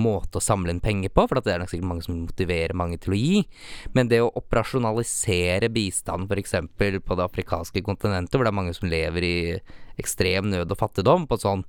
måte 0.00 0.38
å 0.40 0.44
samle 0.44 0.74
inn 0.74 0.82
penger 0.84 1.12
på, 1.14 1.26
for 1.28 1.40
det 1.40 1.54
er 1.54 1.62
nok 1.62 1.72
sikkert 1.72 1.90
mange 1.90 2.06
som 2.06 2.18
motiverer 2.20 2.76
mange 2.76 3.00
til 3.02 3.16
å 3.16 3.20
gi. 3.20 3.40
Men 3.96 4.10
det 4.12 4.22
å 4.24 4.32
operasjonalisere 4.40 5.70
bistand 5.72 6.30
f.eks. 6.30 6.54
på 6.76 7.18
det 7.18 7.26
afrikanske 7.26 7.82
kontinentet, 7.86 8.36
hvor 8.36 8.46
det 8.46 8.52
er 8.52 8.60
mange 8.60 8.76
som 8.76 8.90
lever 8.90 9.26
i 9.26 9.36
ekstrem 10.00 10.50
nød 10.52 10.72
og 10.72 10.78
fattigdom, 10.80 11.26
på 11.28 11.38
sånn, 11.40 11.64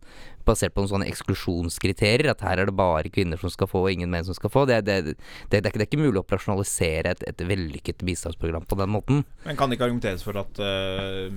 basert 0.48 0.74
på 0.76 0.84
noen 0.84 0.92
sånne 0.94 1.08
eksklusjonskriterier, 1.12 2.30
at 2.32 2.44
her 2.46 2.62
er 2.62 2.70
det 2.70 2.76
bare 2.78 3.12
kvinner 3.12 3.40
som 3.40 3.52
skal 3.52 3.70
få, 3.72 3.84
og 3.86 3.94
ingen 3.94 4.12
menn 4.12 4.28
som 4.28 4.38
skal 4.38 4.52
få. 4.54 4.66
Det, 4.70 4.80
det, 4.88 4.98
det, 5.08 5.16
det 5.52 5.60
er, 5.60 5.70
ikke, 5.70 5.82
er 5.84 5.88
ikke 5.90 6.02
mulig 6.02 6.22
å 6.22 6.24
operasjonalisere 6.24 7.16
et, 7.16 7.26
et, 7.32 7.44
vellykket 7.48 8.06
bistandsprogram 8.08 8.68
på 8.70 8.80
den 8.80 8.94
måten. 8.94 9.24
Men 9.46 9.60
kan 9.60 9.70
det 9.70 9.78
ikke 9.78 9.90
argumenteres 9.90 10.26
for 10.28 10.40
at 10.40 10.62
uh, 10.62 11.28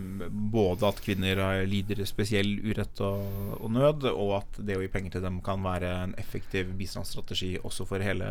både 0.55 0.91
at 0.91 1.03
kvinner 1.05 1.43
lider 1.71 2.05
spesiell 2.09 2.53
urett 2.67 3.03
og, 3.07 3.27
og, 3.59 3.69
nød, 3.75 4.07
og 4.13 4.37
at 4.41 4.63
det 4.63 4.79
å 4.79 4.85
gi 4.85 4.93
penger 4.93 5.19
til 5.19 5.27
dem 5.27 5.43
kan 5.45 5.63
være 5.65 5.91
en 6.07 6.17
effektiv 6.21 6.73
bistandsstrategi 6.79 7.57
også 7.63 7.89
for 7.89 8.03
hele 8.05 8.31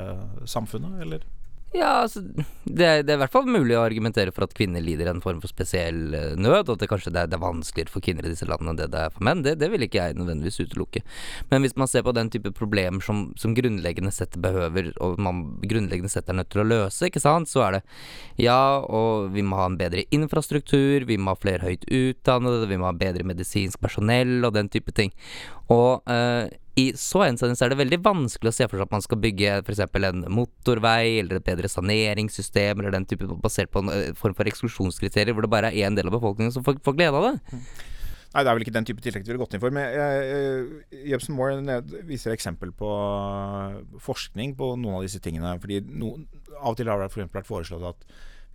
samfunnet, 0.50 1.04
eller? 1.04 1.28
Ja, 1.70 1.90
altså, 2.02 2.24
det, 2.24 2.86
det, 3.06 3.12
er 3.12 3.14
i 3.14 3.20
hvert 3.22 3.34
fall 3.34 3.46
mulig 3.46 3.76
å 3.78 3.84
argumentere 3.86 4.32
for 4.34 4.48
at 4.48 4.56
kvinner 4.58 4.82
lider 4.82 5.12
en 5.12 5.22
form 5.22 5.38
for 5.44 5.52
spesiell 5.52 6.16
uh, 6.16 6.32
nød, 6.34 6.64
og 6.64 6.72
at 6.74 6.82
det 6.82 6.88
kanskje 6.90 7.12
det 7.14 7.22
er, 7.22 7.30
det 7.30 7.38
er, 7.38 7.44
vanskeligere 7.44 7.94
for 7.94 8.06
kvinner 8.06 8.26
i 8.26 8.32
disse 8.32 8.48
landene 8.50 8.74
enn 8.74 8.80
det 8.80 8.88
det 8.96 9.04
er 9.06 9.14
for 9.14 9.26
menn. 9.28 9.44
Det, 9.46 9.54
det 9.62 9.70
vil 9.70 9.86
ikke 9.86 10.02
jeg 10.02 10.18
nødvendigvis 10.18 10.58
utelukke. 10.64 11.04
Men 11.52 11.62
hvis 11.62 11.78
man 11.78 11.92
ser 11.92 12.06
på 12.08 12.14
den 12.18 12.32
type 12.34 12.50
problemer 12.58 13.06
som, 13.06 13.28
som 13.38 13.54
grunnleggende 13.58 14.14
sett 14.16 14.40
behøver, 14.42 14.90
og 14.98 15.22
man 15.22 15.44
grunnleggende 15.62 16.10
sett 16.10 16.32
er 16.32 16.40
nødt 16.40 16.50
til 16.56 16.64
å 16.64 16.70
løse, 16.72 17.06
ikke 17.06 17.22
sant, 17.22 17.52
så 17.52 17.68
er 17.68 17.78
det 17.78 17.84
ja, 18.42 18.82
og 18.82 19.30
vi 19.36 19.46
må 19.46 19.60
ha 19.62 19.68
en 19.70 19.78
bedre 19.78 20.08
infrastruktur, 20.16 21.06
vi 21.06 21.20
må 21.22 21.36
ha 21.36 21.42
flere 21.42 21.70
høyt 21.70 21.86
utdannede, 21.86 22.72
vi 22.72 22.82
må 22.82 22.90
ha 22.90 22.96
bedre 22.98 23.28
medisinsk 23.30 23.78
personell 23.84 24.40
og 24.42 24.58
den 24.58 24.74
type 24.74 24.96
ting. 24.98 25.14
Og 25.70 26.02
uh, 26.10 26.50
i 26.80 26.86
så 26.98 27.24
henseende 27.26 27.58
er 27.66 27.74
det 27.74 27.80
veldig 27.82 28.00
vanskelig 28.06 28.52
å 28.52 28.56
se 28.56 28.68
for 28.70 28.80
seg 28.80 28.88
at 28.88 28.96
man 28.96 29.06
skal 29.06 29.22
bygge 29.24 29.60
f.eks. 29.62 29.84
en 30.10 30.26
motorvei 30.34 31.20
eller 31.20 31.40
et 31.40 31.48
bedre 31.48 31.72
saneringssystem 31.72 32.80
eller 32.80 32.96
den 32.96 33.08
type 33.10 33.28
basert 33.44 33.72
på 33.74 33.84
en 33.84 33.94
eh, 33.94 34.10
form 34.18 34.38
for 34.38 34.50
eksklusjonskriterier 34.50 35.36
hvor 35.36 35.46
det 35.46 35.54
bare 35.54 35.72
er 35.72 35.88
én 35.88 35.98
del 35.98 36.12
av 36.12 36.18
befolkningen 36.18 36.56
som 36.56 36.66
får, 36.66 36.80
får 36.86 36.98
glede 37.00 37.20
av 37.20 37.30
det. 37.30 37.62
Nei, 38.30 38.44
det 38.44 38.50
er 38.50 38.54
vel 38.54 38.62
ikke 38.62 38.76
den 38.76 38.86
type 38.86 39.02
tiltak 39.02 39.24
vi 39.24 39.32
ville 39.32 39.42
gått 39.42 39.56
inn 39.58 39.62
for. 39.64 39.74
Men 39.74 39.90
Jebsen 40.94 41.34
Moore 41.34 41.80
viser 42.06 42.36
eksempel 42.36 42.70
på 42.78 42.90
forskning 44.06 44.54
på 44.60 44.76
noen 44.78 45.00
av 45.00 45.06
disse 45.08 45.22
tingene. 45.24 45.56
Fordi 45.64 45.80
no, 45.90 46.14
Av 46.60 46.76
og 46.76 46.78
til 46.78 46.92
har 46.92 47.02
det 47.02 47.10
for 47.10 47.26
vært 47.26 47.50
foreslått 47.50 47.88
at 47.90 48.06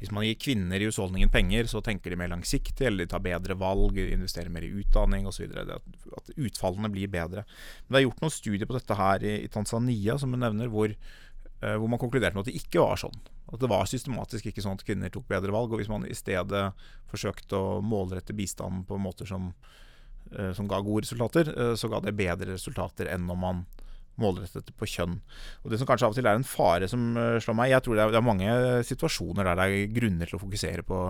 hvis 0.05 0.13
man 0.13 0.27
gir 0.27 0.37
kvinner 0.37 0.83
i 0.83 0.89
husholdningen 0.89 1.31
penger, 1.33 1.69
så 1.71 1.81
tenker 1.85 2.13
de 2.13 2.19
mer 2.21 2.29
langsiktig, 2.29 2.85
eller 2.85 3.07
de 3.07 3.11
tar 3.11 3.23
bedre 3.25 3.57
valg, 3.57 3.97
investerer 3.97 4.53
mer 4.53 4.67
i 4.67 4.73
utdanning 4.83 5.29
osv. 5.31 5.47
At, 5.65 5.87
at 6.19 6.33
utfallene 6.37 6.91
blir 6.93 7.09
bedre. 7.13 7.47
Men 7.87 7.97
det 7.97 8.01
er 8.01 8.05
gjort 8.05 8.25
noen 8.25 8.35
studier 8.35 8.69
på 8.69 8.77
dette 8.77 8.99
her 8.99 9.25
i, 9.25 9.37
i 9.47 9.53
Tanzania, 9.53 10.19
som 10.21 10.37
hun 10.37 10.45
nevner, 10.45 10.69
hvor, 10.73 10.93
uh, 10.93 11.77
hvor 11.79 11.89
man 11.89 12.03
konkluderte 12.03 12.37
med 12.37 12.45
at 12.45 12.53
det 12.53 12.61
ikke 12.61 12.85
var 12.85 13.01
sånn. 13.01 13.17
At 13.49 13.63
det 13.63 13.71
var 13.73 13.89
systematisk 13.89 14.51
ikke 14.51 14.65
sånn 14.65 14.77
at 14.77 14.85
kvinner 14.85 15.13
tok 15.15 15.29
bedre 15.31 15.55
valg. 15.55 15.73
Og 15.73 15.81
hvis 15.81 15.93
man 15.93 16.05
i 16.05 16.19
stedet 16.19 16.67
forsøkte 17.13 17.57
å 17.57 17.81
målrette 17.85 18.37
bistanden 18.37 18.85
på 18.89 19.01
måter 19.01 19.31
som, 19.31 19.55
uh, 20.37 20.53
som 20.53 20.69
ga 20.69 20.83
gode 20.85 21.07
resultater, 21.09 21.49
uh, 21.57 21.73
så 21.81 21.89
ga 21.89 22.05
det 22.05 22.17
bedre 22.19 22.53
resultater 22.53 23.09
enn 23.15 23.25
om 23.33 23.41
man 23.49 23.65
målrettet 24.21 24.71
på 24.79 24.89
kjønn. 24.91 25.17
Og 25.63 25.73
Det 25.73 25.81
som 25.81 25.89
kanskje 25.89 26.09
av 26.09 26.15
og 26.15 26.19
til 26.19 26.29
er 26.31 26.39
en 26.39 26.47
fare 26.47 26.89
som 26.91 27.07
uh, 27.19 27.39
slår 27.43 27.59
meg 27.59 27.73
Jeg 27.73 27.87
tror 27.87 27.99
det 27.99 28.05
er, 28.05 28.13
det 28.15 28.21
er, 28.21 28.29
mange 28.29 28.59
situasjoner 28.91 29.49
der 29.49 29.59
det 29.59 29.67
er 29.67 29.97
grunner 29.97 30.31
til 30.31 30.39
å 30.39 30.45
fokusere 30.45 30.87
på 30.87 31.01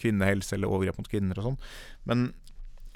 kvinnehelse 0.00 0.56
eller 0.56 0.72
overgrep 0.72 1.02
mot 1.02 1.12
kvinner 1.12 1.40
og 1.40 1.50
sånn. 1.50 1.60
Men 2.08 2.26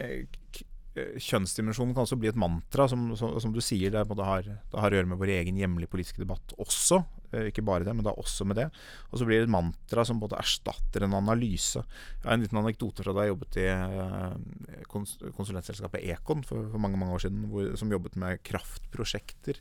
uh, 0.01 0.65
kjønnsdimensjonen 0.97 1.93
kan 1.95 2.07
også 2.07 2.19
bli 2.21 2.31
et 2.31 2.39
mantra, 2.41 2.87
som, 2.89 3.09
som, 3.19 3.35
som 3.43 3.53
du 3.53 3.61
sier. 3.65 3.93
Det, 3.93 4.03
det, 4.09 4.27
har, 4.27 4.47
det 4.47 4.81
har 4.81 4.95
å 4.95 4.99
gjøre 4.99 5.11
med 5.11 5.21
vår 5.21 5.33
egen 5.39 5.59
hjemlige 5.61 5.91
politiske 5.93 6.23
debatt 6.23 6.55
også. 6.63 7.03
Eh, 7.33 7.49
ikke 7.51 7.65
bare 7.67 7.87
det, 7.87 7.95
men 7.97 8.07
da 8.07 8.15
også 8.17 8.47
med 8.49 8.59
det. 8.61 8.67
Og 9.11 9.21
så 9.21 9.29
blir 9.29 9.41
det 9.41 9.49
et 9.49 9.53
mantra 9.53 10.05
som 10.09 10.21
både 10.23 10.39
erstatter 10.41 11.07
en 11.07 11.19
analyse. 11.19 11.83
Jeg 11.83 12.25
har 12.25 12.37
en 12.37 12.45
liten 12.45 12.61
anekdote 12.63 13.05
fra 13.05 13.15
da 13.17 13.27
jeg 13.27 13.35
jobbet 13.35 13.61
i 13.61 13.69
eh, 13.73 14.83
konsulentselskapet 14.91 16.07
Econ 16.17 16.45
for, 16.47 16.71
for 16.73 16.83
mange 16.83 17.01
mange 17.01 17.17
år 17.19 17.27
siden, 17.27 17.47
hvor, 17.53 17.73
som 17.79 17.93
jobbet 17.93 18.19
med 18.21 18.43
kraftprosjekter 18.47 19.61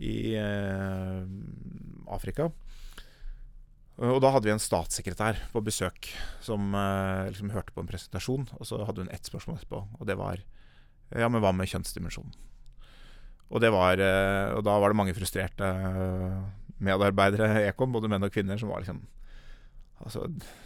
i 0.00 0.16
eh, 0.40 1.24
Afrika. 2.10 2.50
Og 4.00 4.20
da 4.24 4.30
hadde 4.32 4.48
vi 4.48 4.54
en 4.54 4.62
statssekretær 4.62 5.42
på 5.52 5.60
besøk 5.64 6.08
som 6.40 6.72
eh, 6.72 7.28
liksom 7.28 7.50
hørte 7.52 7.74
på 7.76 7.82
en 7.82 7.90
presentasjon. 7.90 8.46
Og 8.56 8.68
så 8.68 8.80
hadde 8.88 9.04
hun 9.04 9.12
ett 9.12 9.28
spørsmål 9.28 9.58
etterpå, 9.60 9.82
og 9.98 10.08
det 10.08 10.16
var 10.20 10.40
Ja, 11.10 11.28
men 11.28 11.42
hva 11.42 11.50
med 11.52 11.68
kjønnsdimensjonen? 11.68 12.32
Og, 13.50 13.64
var, 13.74 13.98
eh, 13.98 14.52
og 14.54 14.62
da 14.64 14.76
var 14.78 14.92
det 14.92 15.00
mange 15.00 15.14
frustrerte 15.16 15.68
medarbeidere 16.80 17.50
i 17.64 17.68
Ekon, 17.68 17.92
både 17.92 18.08
menn 18.08 18.24
og 18.24 18.32
kvinner, 18.32 18.60
som 18.60 18.72
var 18.72 18.84
liksom 18.84 19.02
Altså, 20.00 20.22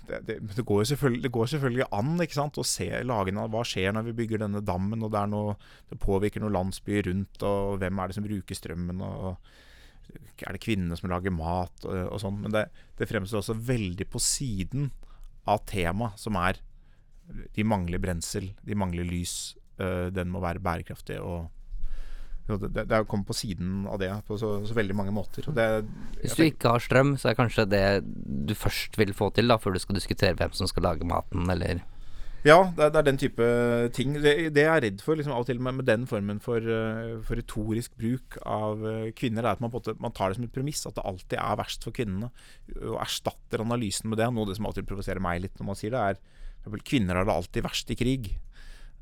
det, 0.07 0.21
det, 0.29 0.37
det, 0.55 0.63
går 0.63 0.85
det, 1.19 1.31
går 1.35 1.49
selvfølgelig 1.51 1.89
an 1.91 2.13
ikke 2.23 2.37
sant, 2.37 2.59
å 2.61 2.63
se 2.63 2.87
lagene 3.03 3.49
hva 3.51 3.65
skjer 3.67 3.91
når 3.91 4.05
vi 4.07 4.13
bygger 4.21 4.45
denne 4.45 4.61
dammen, 4.63 5.03
og 5.03 5.11
det, 5.11 5.25
noe, 5.33 5.57
påvirker 5.99 6.45
noen 6.45 6.55
landsbyer 6.55 7.09
rundt, 7.09 7.43
og 7.43 7.81
hvem 7.81 7.99
er 7.99 8.13
det 8.13 8.15
som 8.15 8.29
bruker 8.29 8.55
strømmen, 8.61 9.03
og, 9.03 9.49
er 10.15 10.57
det 10.57 10.63
kvinnene 10.63 10.97
som 10.99 11.11
lager 11.13 11.35
mat, 11.35 11.75
og, 11.87 11.99
og 12.09 12.23
sånn. 12.23 12.39
Men 12.45 12.55
det, 12.55 12.69
det 12.99 13.09
fremstår 13.11 13.43
også 13.43 13.59
veldig 13.59 14.07
på 14.11 14.23
siden 14.23 14.91
av 15.51 15.65
temaet, 15.69 16.19
som 16.21 16.39
er 16.41 16.61
de 17.57 17.65
mangler 17.65 18.01
brensel, 18.03 18.51
de 18.65 18.77
mangler 18.77 19.07
lys, 19.09 19.55
Uh, 19.75 20.07
den 20.15 20.29
må 20.31 20.39
være 20.39 20.63
bærekraftig 20.63 21.17
og 21.19 21.49
det, 22.45 22.85
det 22.87 22.99
kommer 23.09 23.25
på 23.27 23.35
siden 23.35 23.87
av 23.89 23.97
det 23.99 24.11
på 24.29 24.37
så, 24.39 24.51
så 24.69 24.75
veldig 24.77 24.95
mange 24.95 25.15
måter. 25.17 25.47
Det, 25.57 25.65
Hvis 26.21 26.37
du 26.37 26.43
ikke 26.45 26.75
har 26.75 26.83
strøm, 26.85 27.15
så 27.19 27.31
er 27.31 27.39
kanskje 27.39 27.65
det 27.67 27.87
du 28.05 28.53
først 28.55 28.99
vil 29.01 29.15
få 29.17 29.31
til 29.35 29.49
da, 29.49 29.57
før 29.59 29.75
du 29.75 29.81
skal 29.81 29.97
diskutere 29.97 30.37
hvem 30.37 30.53
som 30.55 30.69
skal 30.69 30.85
lage 30.91 31.09
maten, 31.09 31.49
eller 31.51 31.81
Ja, 32.45 32.59
det, 32.77 32.91
det 32.93 33.01
er 33.01 33.07
den 33.07 33.19
type 33.21 33.45
ting. 33.97 34.19
Det, 34.21 34.33
det 34.53 34.67
jeg 34.67 34.69
er 34.69 34.83
redd 34.85 35.01
for 35.01 35.17
liksom, 35.17 35.33
av 35.33 35.47
og 35.47 35.49
til 35.49 35.63
med, 35.65 35.79
med 35.79 35.87
den 35.89 36.03
formen 36.09 36.43
for, 36.45 36.61
uh, 36.61 37.17
for, 37.25 37.41
retorisk 37.41 37.95
bruk 37.97 38.37
av 38.45 38.85
uh, 38.85 39.07
kvinner, 39.17 39.47
er 39.47 39.57
at 39.57 39.63
man, 39.65 39.73
måte, 39.73 39.95
man, 39.97 40.13
tar 40.13 40.29
det 40.29 40.37
som 40.37 40.45
et 40.45 40.53
premiss 40.53 40.85
at 40.85 40.99
det 40.99 41.07
alltid 41.09 41.39
er 41.41 41.61
verst 41.63 41.87
for 41.87 41.97
kvinnene. 41.97 42.29
Og 42.83 42.99
erstatter 43.01 43.65
analysen 43.65 44.13
med 44.13 44.21
det. 44.21 44.29
Noe 44.29 44.45
av 44.45 44.53
det 44.53 44.59
som 44.59 44.69
alltid 44.69 44.91
provoserer 44.91 45.25
meg 45.25 45.41
litt 45.47 45.57
når 45.57 45.71
man 45.71 45.81
sier 45.81 45.97
det, 45.97 46.03
er 46.05 46.21
at 46.65 46.85
kvinner 46.85 47.17
har 47.17 47.29
det 47.29 47.39
alltid 47.39 47.65
verst 47.65 47.95
i 47.95 47.97
krig. 47.97 48.29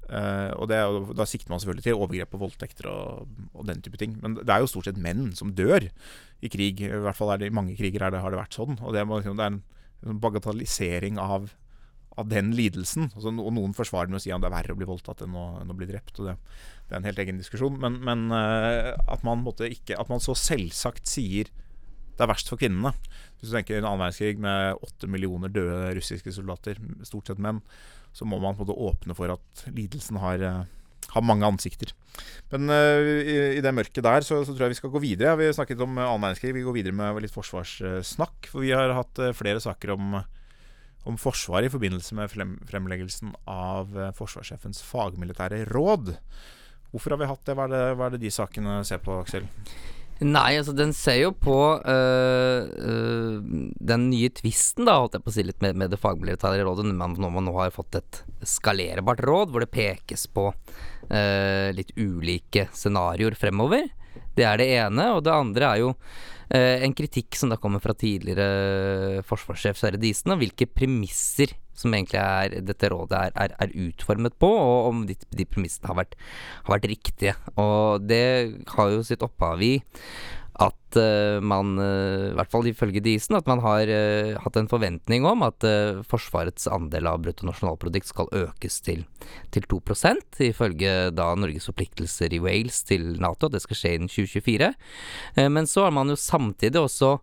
Uh, 0.06 0.54
og, 0.60 0.66
det, 0.70 0.78
og, 0.86 1.10
Da 1.18 1.26
sikter 1.26 1.50
man 1.50 1.62
selvfølgelig 1.62 1.86
til 1.88 1.98
overgrep 1.98 2.34
og 2.36 2.44
voldtekter 2.44 2.88
og, 2.90 3.34
og, 3.56 3.66
den 3.66 3.82
type 3.82 3.98
ting. 3.98 4.14
Men 4.22 4.38
det 4.38 4.54
er 4.54 4.62
jo 4.62 4.70
stort 4.70 4.86
sett 4.86 5.02
menn 5.02 5.32
som 5.34 5.50
dør 5.50 5.88
i 6.42 6.52
krig. 6.52 6.86
I 6.86 6.94
hvert 6.94 7.18
fall 7.18 7.34
er 7.34 7.42
det, 7.42 7.50
i 7.50 7.58
mange 7.58 7.74
kriger 7.78 8.06
det, 8.06 8.22
har 8.22 8.30
det 8.30 8.38
vært 8.38 8.54
sånn. 8.54 8.78
Og 8.78 8.94
det, 8.94 9.02
liksom, 9.02 9.38
det 9.42 9.50
er 9.50 9.58
en 10.12 10.22
bagatellisering 10.22 11.18
av, 11.22 11.50
av, 12.16 12.28
den 12.30 12.52
lidelsen. 12.56 13.10
Altså, 13.12 13.32
og 13.32 13.54
noen 13.56 13.74
forsvarer 13.76 14.12
med 14.12 14.20
å 14.20 14.24
si 14.24 14.32
at 14.34 14.42
det 14.42 14.50
er 14.50 14.56
verre 14.56 14.76
å 14.76 14.78
bli 14.78 14.88
voldtatt 14.88 15.24
enn 15.24 15.38
å, 15.38 15.46
enn 15.62 15.72
å 15.72 15.78
bli 15.78 15.88
drept. 15.90 16.18
Det, 16.18 16.36
det, 16.36 16.92
er 16.92 17.00
en 17.00 17.08
helt 17.08 17.22
egen 17.24 17.40
diskusjon. 17.40 17.78
Men, 17.82 17.98
men 18.04 18.28
uh, 18.34 18.92
at, 19.06 19.24
man 19.26 19.44
ikke, 19.48 19.98
at 19.98 20.12
man 20.12 20.22
så 20.22 20.36
selvsagt 20.38 21.10
sier 21.10 21.52
det 22.12 22.26
er 22.26 22.28
verst 22.28 22.50
for 22.52 22.60
kvinnene. 22.60 22.92
Hvis 23.40 23.50
du 23.50 23.56
tenker 23.56 23.78
en 23.78 23.88
annen 23.88 24.02
verdenskrig 24.04 24.40
med 24.42 24.84
åtte 24.84 25.08
millioner 25.10 25.50
døde 25.50 25.94
russiske 25.96 26.34
soldater, 26.36 26.76
stort 27.08 27.30
sett 27.30 27.40
menn 27.42 27.62
så 28.12 28.28
må 28.28 28.38
man 28.38 28.56
på 28.56 28.62
en 28.62 28.68
måte 28.68 28.84
åpne 28.90 29.16
for 29.16 29.32
at 29.32 29.64
lidelsen 29.72 30.18
har, 30.20 30.42
eh, 30.44 31.08
har 31.14 31.24
mange 31.24 31.48
ansikter. 31.48 31.94
Men 32.52 32.68
uh, 32.68 33.00
i, 33.00 33.36
i, 33.56 33.62
det 33.64 33.72
mørket 33.72 34.04
der 34.04 34.26
så, 34.26 34.42
så, 34.44 34.52
tror 34.52 34.66
jeg 34.66 34.74
vi 34.74 34.80
skal 34.82 34.92
gå 34.92 35.02
videre. 35.02 35.38
Vi 35.40 35.48
snakket 35.56 35.80
om 35.80 35.96
annen 35.96 36.20
verdenskrig. 36.20 36.52
Vi 36.58 36.64
går 36.66 36.76
videre 36.76 36.96
med 36.96 37.22
litt 37.24 37.34
forsvarssnakk. 37.34 38.50
For 38.52 38.64
vi 38.64 38.74
har 38.76 38.92
hatt 38.98 39.22
flere 39.38 39.62
saker 39.64 39.94
om, 39.96 40.20
om 41.08 41.16
Forsvaret 41.18 41.68
i 41.68 41.72
forbindelse 41.72 42.14
med 42.18 42.30
fremleggelsen 42.68 43.32
av 43.50 43.90
forsvarssjefens 44.18 44.82
fagmilitære 44.86 45.64
råd. 45.72 46.14
Hvorfor 46.92 47.14
har 47.14 47.22
vi 47.22 47.30
hatt 47.30 47.42
det? 47.48 47.56
Hva 47.56 47.66
er 47.66 47.72
det, 47.72 47.82
hva 47.98 48.06
er 48.06 48.14
det 48.14 48.22
de 48.22 48.30
sakene 48.32 48.82
ser 48.86 49.02
på, 49.02 49.16
Aksel? 49.22 49.48
Nei, 50.22 50.52
altså 50.54 50.74
den 50.76 50.92
ser 50.94 51.16
jo 51.18 51.30
på 51.34 51.56
øh, 51.82 52.68
øh, 52.86 53.38
den 53.82 54.04
nye 54.10 54.30
tvisten, 54.30 54.86
da, 54.86 55.00
holdt 55.00 55.16
jeg 55.16 55.24
på 55.24 55.32
å 55.32 55.34
si 55.34 55.44
litt 55.46 55.64
med, 55.64 55.78
med 55.80 55.90
det 55.90 55.98
fagmilitære 55.98 56.62
rådet, 56.62 56.84
når 56.86 57.32
man 57.32 57.48
nå 57.48 57.54
har 57.56 57.74
fått 57.74 57.98
et 57.98 58.20
skalerbart 58.46 59.24
råd 59.26 59.50
hvor 59.50 59.64
det 59.64 59.72
pekes 59.74 60.28
på 60.30 60.46
øh, 60.52 61.68
litt 61.74 61.90
ulike 61.98 62.68
scenarioer 62.76 63.34
fremover. 63.38 63.88
Det 64.36 64.46
er 64.46 64.60
det 64.60 64.68
ene. 64.76 65.08
Og 65.16 65.24
det 65.26 65.34
andre 65.34 65.72
er 65.72 65.82
jo 65.82 65.90
en 66.52 66.92
kritikk 66.96 67.36
som 67.38 67.52
da 67.52 67.56
kommer 67.60 67.80
fra 67.80 67.94
tidligere 67.96 69.22
forsvarssjef 69.24 69.78
Sverre 69.78 70.00
Disen, 70.00 70.34
om 70.34 70.40
hvilke 70.42 70.68
premisser 70.68 71.54
som 71.76 71.94
egentlig 71.96 72.20
er, 72.20 72.58
dette 72.66 72.90
rådet 72.92 73.16
er, 73.16 73.32
er, 73.46 73.54
er, 73.64 73.72
utformet 73.88 74.36
på, 74.40 74.50
og 74.50 74.90
om 74.90 75.02
de, 75.08 75.16
de 75.32 75.46
premissene 75.48 75.88
har 75.90 75.98
vært, 76.02 76.16
har 76.66 76.76
vært, 76.76 76.90
riktige. 76.92 77.34
Og 77.60 78.04
det 78.04 78.24
har 78.74 78.92
jo 78.92 79.02
sitt 79.06 79.24
opphav 79.24 79.62
i 79.64 79.74
at 80.60 80.96
uh, 81.00 81.40
man, 81.40 81.78
uh, 81.80 82.32
i 82.32 82.36
hvert 82.36 82.52
fall 82.52 82.66
ifølge 82.68 83.00
Disen, 83.04 83.36
at 83.38 83.48
man 83.48 83.62
har 83.64 83.88
uh, 83.88 84.36
hatt 84.44 84.58
en 84.60 84.68
forventning 84.68 85.24
om 85.28 85.44
at 85.46 85.64
Forsvarets 86.08 86.68
andel 86.68 87.08
av 87.08 87.22
bruttonasjonalprodukt 87.24 88.10
skal 88.10 88.30
økes 88.36 88.80
til, 88.84 89.06
til 89.54 89.66
2 89.70 89.80
ifølge 90.48 91.10
da 91.16 91.32
Norges 91.38 91.68
forpliktelser 91.70 92.34
i 92.34 92.40
Wales 92.42 92.82
til 92.84 93.16
Nato. 93.22 93.48
Det 93.48 93.62
skal 93.64 93.78
skje 93.78 93.94
innen 93.96 94.12
2024. 94.12 94.72
men 95.48 95.66
så 95.66 95.86
har 95.86 95.94
man 95.94 96.10
jo 96.12 96.16
samtidig 96.16 96.80
også 96.80 97.18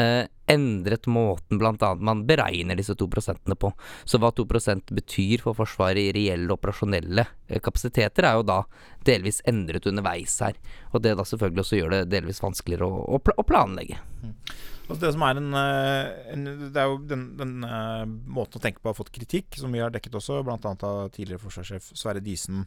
eh, 0.00 0.26
endret 0.46 1.06
måten 1.06 1.58
bl.a. 1.58 1.94
man 1.94 2.24
beregner 2.26 2.76
disse 2.76 2.96
to 2.98 3.08
prosentene 3.10 3.56
på. 3.56 3.72
Så 4.04 4.20
hva 4.20 4.30
to 4.34 4.46
prosent 4.48 4.90
betyr 4.92 5.44
for 5.44 5.56
Forsvaret 5.56 6.02
i 6.02 6.12
reelle 6.16 6.52
operasjonelle 6.54 7.24
eh, 7.48 7.62
kapasiteter, 7.64 8.28
er 8.28 8.38
jo 8.38 8.46
da 8.48 8.60
delvis 9.06 9.42
endret 9.48 9.88
underveis 9.90 10.36
her. 10.44 10.58
Og 10.92 11.04
det 11.04 11.16
da 11.18 11.26
selvfølgelig 11.28 11.64
også 11.64 11.80
gjør 11.80 11.96
det 11.96 12.04
delvis 12.12 12.42
vanskeligere 12.44 12.88
å, 12.88 13.02
å, 13.16 13.22
pl 13.22 13.36
å 13.40 13.46
planlegge. 13.48 14.00
Mm. 14.24 14.36
Altså 14.84 15.00
det 15.00 15.14
som 15.14 15.22
er 15.24 15.38
en, 15.40 15.54
eh, 15.56 16.32
en, 16.34 16.44
Det 16.74 16.80
er 16.80 16.90
jo 16.90 16.98
den, 17.08 17.24
den 17.38 17.64
uh, 17.64 18.04
måten 18.04 18.60
å 18.60 18.62
tenke 18.62 18.82
på 18.82 18.90
har 18.90 18.98
fått 18.98 19.14
kritikk, 19.14 19.56
som 19.56 19.72
vi 19.72 19.80
har 19.80 19.92
dekket 19.94 20.18
også, 20.20 20.42
bl.a. 20.44 20.58
av 20.60 21.08
tidligere 21.14 21.40
forsvarssjef 21.40 21.94
Sverre 21.96 22.20
Disen. 22.24 22.66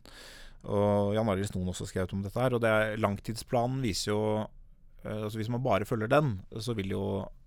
Og 0.68 1.14
Jan 1.14 1.30
Arild 1.30 1.52
Snoen 1.52 1.70
også 1.70 1.86
skrevet 1.88 2.16
om 2.16 2.24
dette 2.26 2.42
her. 2.42 2.56
Og 2.58 2.64
det 2.64 2.72
er, 2.74 2.96
langtidsplanen 3.00 3.84
viser 3.86 4.16
jo 4.16 4.22
altså 5.04 5.38
Hvis 5.38 5.50
man 5.54 5.64
bare 5.64 5.86
følger 5.86 6.10
den, 6.12 6.40
så 6.60 6.74
vil 6.78 6.92
jo 6.92 7.04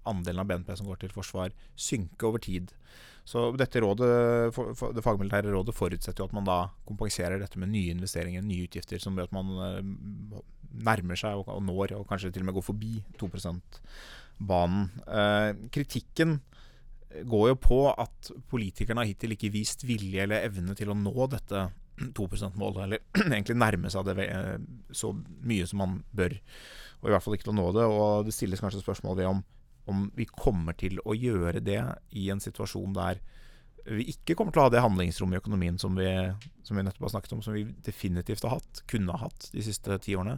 andelen 0.09 0.41
av 0.41 0.49
BNP 0.49 0.77
som 0.79 0.87
går 0.89 1.03
til 1.03 1.13
forsvar, 1.13 1.53
synke 1.77 2.29
over 2.29 2.41
tid. 2.41 2.71
Så 3.25 3.51
dette 3.59 3.83
rådet, 3.83 4.55
Det 4.95 5.05
fagmilitære 5.05 5.53
rådet 5.53 5.75
forutsetter 5.75 6.23
jo 6.23 6.29
at 6.31 6.33
man 6.33 6.47
da 6.49 6.71
kompenserer 6.89 7.39
dette 7.39 7.59
med 7.59 7.69
nye 7.69 7.93
investeringer, 7.93 8.43
nye 8.43 8.65
utgifter, 8.65 8.99
som 8.99 9.15
gjør 9.15 9.29
at 9.29 9.37
man 9.37 9.51
uh, 9.61 10.41
nærmer 10.71 11.19
seg 11.19 11.37
og, 11.37 11.51
når, 11.63 11.97
og 11.99 12.09
kanskje 12.09 12.33
til 12.33 12.43
og 12.43 12.51
med 12.51 12.57
går 12.57 12.67
forbi 12.71 12.95
2% 13.21 13.81
banen. 14.41 14.89
Eh, 15.07 15.53
kritikken 15.75 16.39
går 17.27 17.49
jo 17.51 17.57
på 17.59 17.81
at 17.91 18.31
politikerne 18.51 19.03
har 19.03 19.11
hittil 19.11 19.35
ikke 19.35 19.53
vist 19.53 19.83
vilje 19.87 20.23
eller 20.23 20.47
evne 20.47 20.77
til 20.79 20.93
å 20.93 20.97
nå 20.97 21.27
dette 21.33 21.67
2 22.01 22.29
%-målet, 22.33 22.85
eller 22.85 23.03
egentlig 23.35 23.59
nærme 23.59 23.91
seg 23.93 24.07
det 24.09 24.29
eh, 24.29 24.55
så 24.97 25.13
mye 25.45 25.67
som 25.69 25.83
man 25.83 25.99
bør. 26.17 26.39
Og 27.01 27.09
i 27.09 27.15
hvert 27.15 27.25
fall 27.25 27.37
ikke 27.37 27.49
til 27.49 27.55
å 27.55 27.59
nå 27.61 27.67
det. 27.77 27.87
Og 27.89 28.29
det 28.29 28.37
stilles 28.37 28.63
kanskje 28.63 28.83
spørsmål 28.85 29.19
ved 29.21 29.31
om, 29.31 29.43
om 29.91 30.07
vi 30.17 30.29
kommer 30.31 30.77
til 30.79 31.01
å 31.05 31.17
gjøre 31.17 31.63
det 31.65 31.81
i 32.17 32.29
en 32.33 32.43
situasjon 32.43 32.97
der 32.97 33.23
vi 33.89 34.05
ikke 34.13 34.35
kommer 34.39 34.53
til 34.55 34.63
å 34.63 34.67
ha 34.67 34.73
det 34.73 34.83
handlingsrommet 34.85 35.39
i 35.39 35.41
økonomien 35.41 35.79
som 35.81 35.97
vi, 35.99 36.09
som 36.67 36.77
vi, 36.77 36.85
nettopp 36.85 37.07
har 37.07 37.13
snakket 37.15 37.35
om, 37.37 37.43
som 37.45 37.55
vi 37.57 37.65
definitivt 37.85 38.45
har 38.47 38.59
hatt, 38.59 38.83
kunne 38.91 39.15
ha 39.15 39.25
hatt 39.25 39.49
de 39.55 39.65
siste 39.65 39.97
ti 40.05 40.17
årene. 40.19 40.37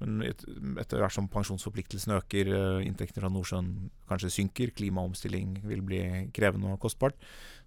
Men 0.00 0.22
et, 0.26 0.44
etter 0.80 1.02
hvert 1.02 1.14
som 1.14 1.28
pensjonsforpliktelsene 1.32 2.18
øker, 2.22 2.52
eh, 2.54 2.86
inntektene 2.86 3.24
fra 3.24 3.32
Nordsjøen 3.32 3.72
kanskje 4.10 4.32
synker, 4.38 4.72
klimaomstilling 4.78 5.58
vil 5.68 5.84
bli 5.86 6.00
krevende 6.36 6.74
og 6.74 6.80
kostbart, 6.82 7.18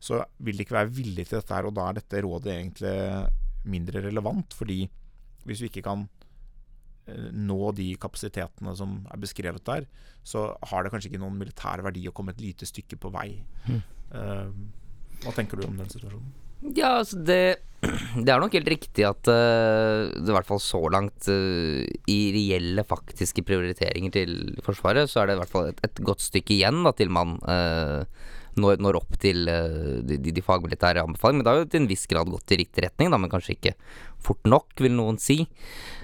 så 0.02 0.24
vil 0.40 0.58
det 0.58 0.68
ikke 0.68 0.80
være 0.80 0.96
villige 0.98 1.30
til 1.30 1.40
dette 1.40 1.56
her. 1.56 1.70
Og 1.70 1.78
da 1.78 1.90
er 1.90 2.00
dette 2.02 2.24
rådet 2.26 2.58
egentlig 2.58 2.96
mindre 3.72 4.04
relevant, 4.08 4.58
fordi 4.58 4.84
hvis 5.46 5.64
vi 5.64 5.72
ikke 5.72 5.86
kan 5.86 6.08
nå 7.10 7.72
de 7.78 7.88
kapasitetene 8.02 8.76
som 8.78 9.00
er 9.12 9.22
beskrevet 9.22 9.66
der, 9.68 9.88
så 10.24 10.52
har 10.70 10.84
det 10.84 10.92
kanskje 10.94 11.12
ikke 11.12 11.24
noen 11.24 11.40
militær 11.40 11.82
verdi 11.86 12.06
å 12.10 12.14
komme 12.16 12.36
et 12.36 12.44
lite 12.44 12.68
stykke 12.70 13.00
på 13.02 13.12
vei. 13.14 13.30
Mm. 13.68 13.82
Uh, 14.14 15.18
hva 15.26 15.34
tenker 15.36 15.60
du 15.60 15.68
om 15.68 15.78
den 15.80 15.90
situasjonen? 15.90 16.32
Ja, 16.78 17.00
altså 17.00 17.18
det, 17.26 17.64
det 18.26 18.30
er 18.30 18.42
nok 18.42 18.54
helt 18.54 18.70
riktig 18.70 19.06
at 19.08 19.26
uh, 19.32 20.12
det 20.14 20.30
i 20.30 20.36
hvert 20.36 20.50
fall 20.50 20.62
så 20.62 20.84
langt 20.94 21.30
uh, 21.32 21.82
i 22.12 22.20
reelle, 22.36 22.86
faktiske 22.86 23.46
prioriteringer 23.48 24.14
til 24.20 24.36
Forsvaret, 24.66 25.10
så 25.10 25.24
er 25.24 25.32
det 25.32 25.40
i 25.40 25.42
hvert 25.42 25.56
fall 25.56 25.72
et, 25.72 25.82
et 25.90 26.04
godt 26.06 26.22
stykke 26.26 26.60
igjen 26.60 26.84
da, 26.86 26.94
til 26.98 27.14
man 27.14 27.40
når, 28.60 28.82
når, 28.84 28.98
opp 29.00 29.16
til 29.24 29.48
de, 29.48 30.18
de, 30.20 30.44
fagmilitære 30.44 31.06
anbefalingene. 31.06 31.40
Men 31.40 31.48
det 31.48 31.52
har 31.54 31.62
jo 31.62 31.70
til 31.72 31.82
en 31.86 31.88
viss 31.88 32.04
grad 32.12 32.30
gått 32.30 32.52
i 32.52 32.60
riktig 32.60 32.84
retning, 32.84 33.10
da, 33.14 33.20
men 33.22 33.32
kanskje 33.32 33.56
ikke 33.56 33.78
fort 34.22 34.44
nok, 34.44 34.76
vil 34.84 34.92
noen 34.98 35.18
si. 35.24 35.46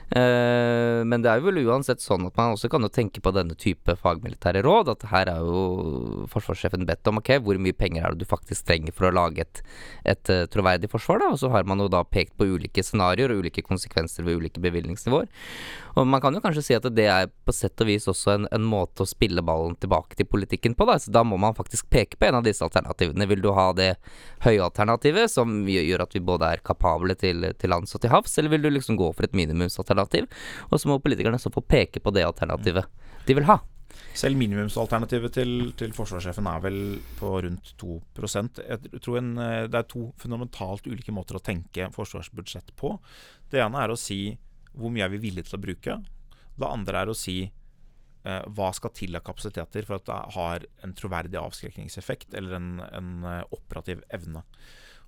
Uh, 0.07 1.03
men 1.03 1.19
det 1.19 1.27
er 1.27 1.41
vel 1.43 1.59
uansett 1.65 1.99
sånn 1.99 2.29
at 2.29 2.37
man 2.39 2.53
også 2.53 2.69
kan 2.71 2.85
jo 2.85 2.89
tenke 2.93 3.19
på 3.19 3.33
denne 3.35 3.57
type 3.59 3.91
fagmilitære 3.99 4.61
råd. 4.63 4.93
At 4.93 5.03
her 5.11 5.31
er 5.33 5.43
jo 5.43 6.27
forsvarssjefen 6.31 6.87
bedt 6.87 7.09
om 7.11 7.19
ok, 7.19 7.33
hvor 7.43 7.59
mye 7.59 7.75
penger 7.75 8.05
er 8.05 8.15
det 8.15 8.23
du 8.23 8.29
faktisk 8.29 8.69
trenger 8.69 8.95
for 8.95 9.09
å 9.09 9.15
lage 9.17 9.43
et, 9.43 9.59
et 10.07 10.31
uh, 10.31 10.45
troverdig 10.51 10.89
forsvar. 10.93 11.19
da, 11.23 11.33
Og 11.35 11.41
så 11.41 11.51
har 11.51 11.67
man 11.67 11.83
jo 11.83 11.89
da 11.91 12.05
pekt 12.07 12.37
på 12.39 12.47
ulike 12.55 12.85
scenarioer 12.85 13.35
og 13.35 13.43
ulike 13.43 13.65
konsekvenser 13.67 14.23
ved 14.23 14.39
ulike 14.39 14.63
bevilgningsnivåer. 14.63 15.27
Og 15.97 16.07
man 16.07 16.23
kan 16.23 16.35
jo 16.37 16.43
kanskje 16.43 16.63
si 16.63 16.77
at 16.77 16.87
det 16.95 17.09
er 17.11 17.27
på 17.27 17.55
sett 17.55 17.83
og 17.83 17.89
vis 17.89 18.07
også 18.07 18.35
en, 18.37 18.47
en 18.53 18.63
måte 18.63 19.03
å 19.03 19.09
spille 19.09 19.43
ballen 19.43 19.75
tilbake 19.81 20.15
til 20.15 20.29
politikken 20.29 20.77
på. 20.77 20.87
Da. 20.87 20.99
Så 21.01 21.11
da 21.11 21.25
må 21.27 21.39
man 21.41 21.57
faktisk 21.57 21.89
peke 21.91 22.15
på 22.15 22.29
en 22.29 22.39
av 22.39 22.47
disse 22.47 22.63
alternativene. 22.63 23.27
Vil 23.27 23.43
du 23.43 23.51
ha 23.57 23.67
det 23.75 23.89
høye 24.45 24.63
alternativet, 24.63 25.27
som 25.33 25.65
gjør 25.67 26.05
at 26.05 26.15
vi 26.15 26.23
både 26.23 26.53
er 26.53 26.63
kapable 26.63 27.17
til, 27.19 27.49
til 27.59 27.73
lands 27.73 27.97
og 27.97 28.05
til 28.05 28.13
havs, 28.13 28.37
eller 28.37 28.55
vil 28.55 28.69
du 28.69 28.71
liksom 28.71 28.99
gå 28.99 29.11
for 29.11 29.27
et 29.27 29.35
minimumsalternativ? 29.35 29.96
Og 30.03 30.77
så 30.79 30.89
må 30.89 30.99
politikerne 31.03 31.39
så 31.41 31.53
få 31.53 31.65
peke 31.65 32.03
på 32.03 32.13
det 32.15 32.25
alternativet 32.27 32.85
de 33.27 33.35
vil 33.35 33.47
ha. 33.49 33.59
Selv 34.17 34.37
minimumsalternativet 34.39 35.33
til, 35.33 35.51
til 35.77 35.93
forsvarssjefen 35.95 36.47
er 36.49 36.63
vel 36.63 36.79
på 37.19 37.31
rundt 37.45 37.73
2% 37.81 38.61
Jeg 38.63 39.01
tror 39.03 39.19
en, 39.19 39.31
Det 39.37 39.77
er 39.79 39.87
to 39.89 40.09
fundamentalt 40.21 40.87
ulike 40.89 41.13
måter 41.15 41.37
å 41.37 41.43
tenke 41.43 41.89
forsvarsbudsjett 41.95 42.73
på. 42.77 42.95
Det 43.51 43.61
ene 43.63 43.83
er 43.83 43.93
å 43.93 43.99
si 43.99 44.37
hvor 44.77 44.93
mye 44.93 45.05
er 45.07 45.13
vi 45.13 45.21
villige 45.21 45.49
til 45.49 45.57
å 45.57 45.63
bruke. 45.63 45.97
Det 46.57 46.69
andre 46.69 47.03
er 47.03 47.11
å 47.11 47.17
si 47.17 47.37
eh, 47.45 48.43
hva 48.57 48.69
skal 48.75 48.93
til 48.97 49.17
av 49.17 49.25
kapasiteter 49.25 49.87
for 49.87 49.99
at 49.99 50.07
det 50.09 50.19
har 50.37 50.67
en 50.85 50.95
troverdig 50.97 51.39
avskrekningseffekt 51.41 52.37
eller 52.37 52.57
en, 52.59 52.71
en 52.85 53.11
uh, 53.25 53.41
operativ 53.55 54.03
evne. 54.13 54.43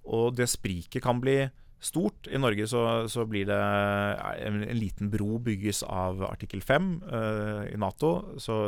Og 0.09 0.33
det 0.37 0.49
spriket 0.49 1.03
kan 1.05 1.21
bli 1.21 1.41
stort. 1.79 2.27
I 2.27 2.39
Norge 2.39 2.67
så, 2.67 2.83
så 3.11 3.25
blir 3.29 3.47
det 3.49 3.57
en, 3.57 4.61
en, 4.63 4.79
liten 4.79 5.09
bro 5.11 5.39
bygges 5.43 5.81
av 5.87 6.23
artikkel 6.27 6.63
5 6.65 6.89
uh, 7.07 7.63
i 7.71 7.77
Nato. 7.79 8.13
Så, 8.41 8.59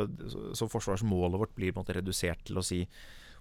så, 0.56 0.68
forsvarsmålet 0.70 1.42
vårt 1.42 1.56
blir 1.56 1.76
måte 1.76 1.96
redusert 1.98 2.46
til 2.48 2.60
å 2.60 2.64
si 2.66 2.82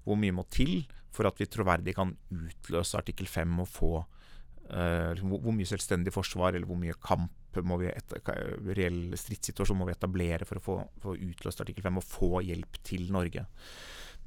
hvor 0.04 0.18
mye 0.20 0.36
må 0.36 0.48
til 0.52 0.82
for 1.14 1.28
at 1.28 1.40
vi 1.40 1.50
troverdig 1.52 1.96
kan 1.98 2.14
utløse 2.34 2.98
artikkel 3.00 3.30
5 3.30 3.62
og 3.64 3.70
få 3.70 3.94
uh, 4.02 5.12
hvor, 5.22 5.40
hvor 5.40 5.56
mye 5.56 5.70
selvstendig 5.70 6.14
forsvar 6.16 6.56
eller 6.56 6.68
hvor 6.68 6.80
mye 6.80 6.98
kamp 7.00 7.32
må 7.68 7.76
vi 7.82 7.90
reell 8.72 9.12
stridssituasjon 9.20 9.76
må 9.76 9.90
vi 9.90 9.96
etablere 9.96 10.48
for 10.48 10.60
å 10.60 10.64
få, 10.64 10.76
få 11.04 11.16
utløst 11.20 11.64
artikkel 11.64 11.84
5 11.84 12.00
og 12.00 12.08
få 12.08 12.30
hjelp 12.48 12.80
til 12.88 13.10
Norge. 13.12 13.44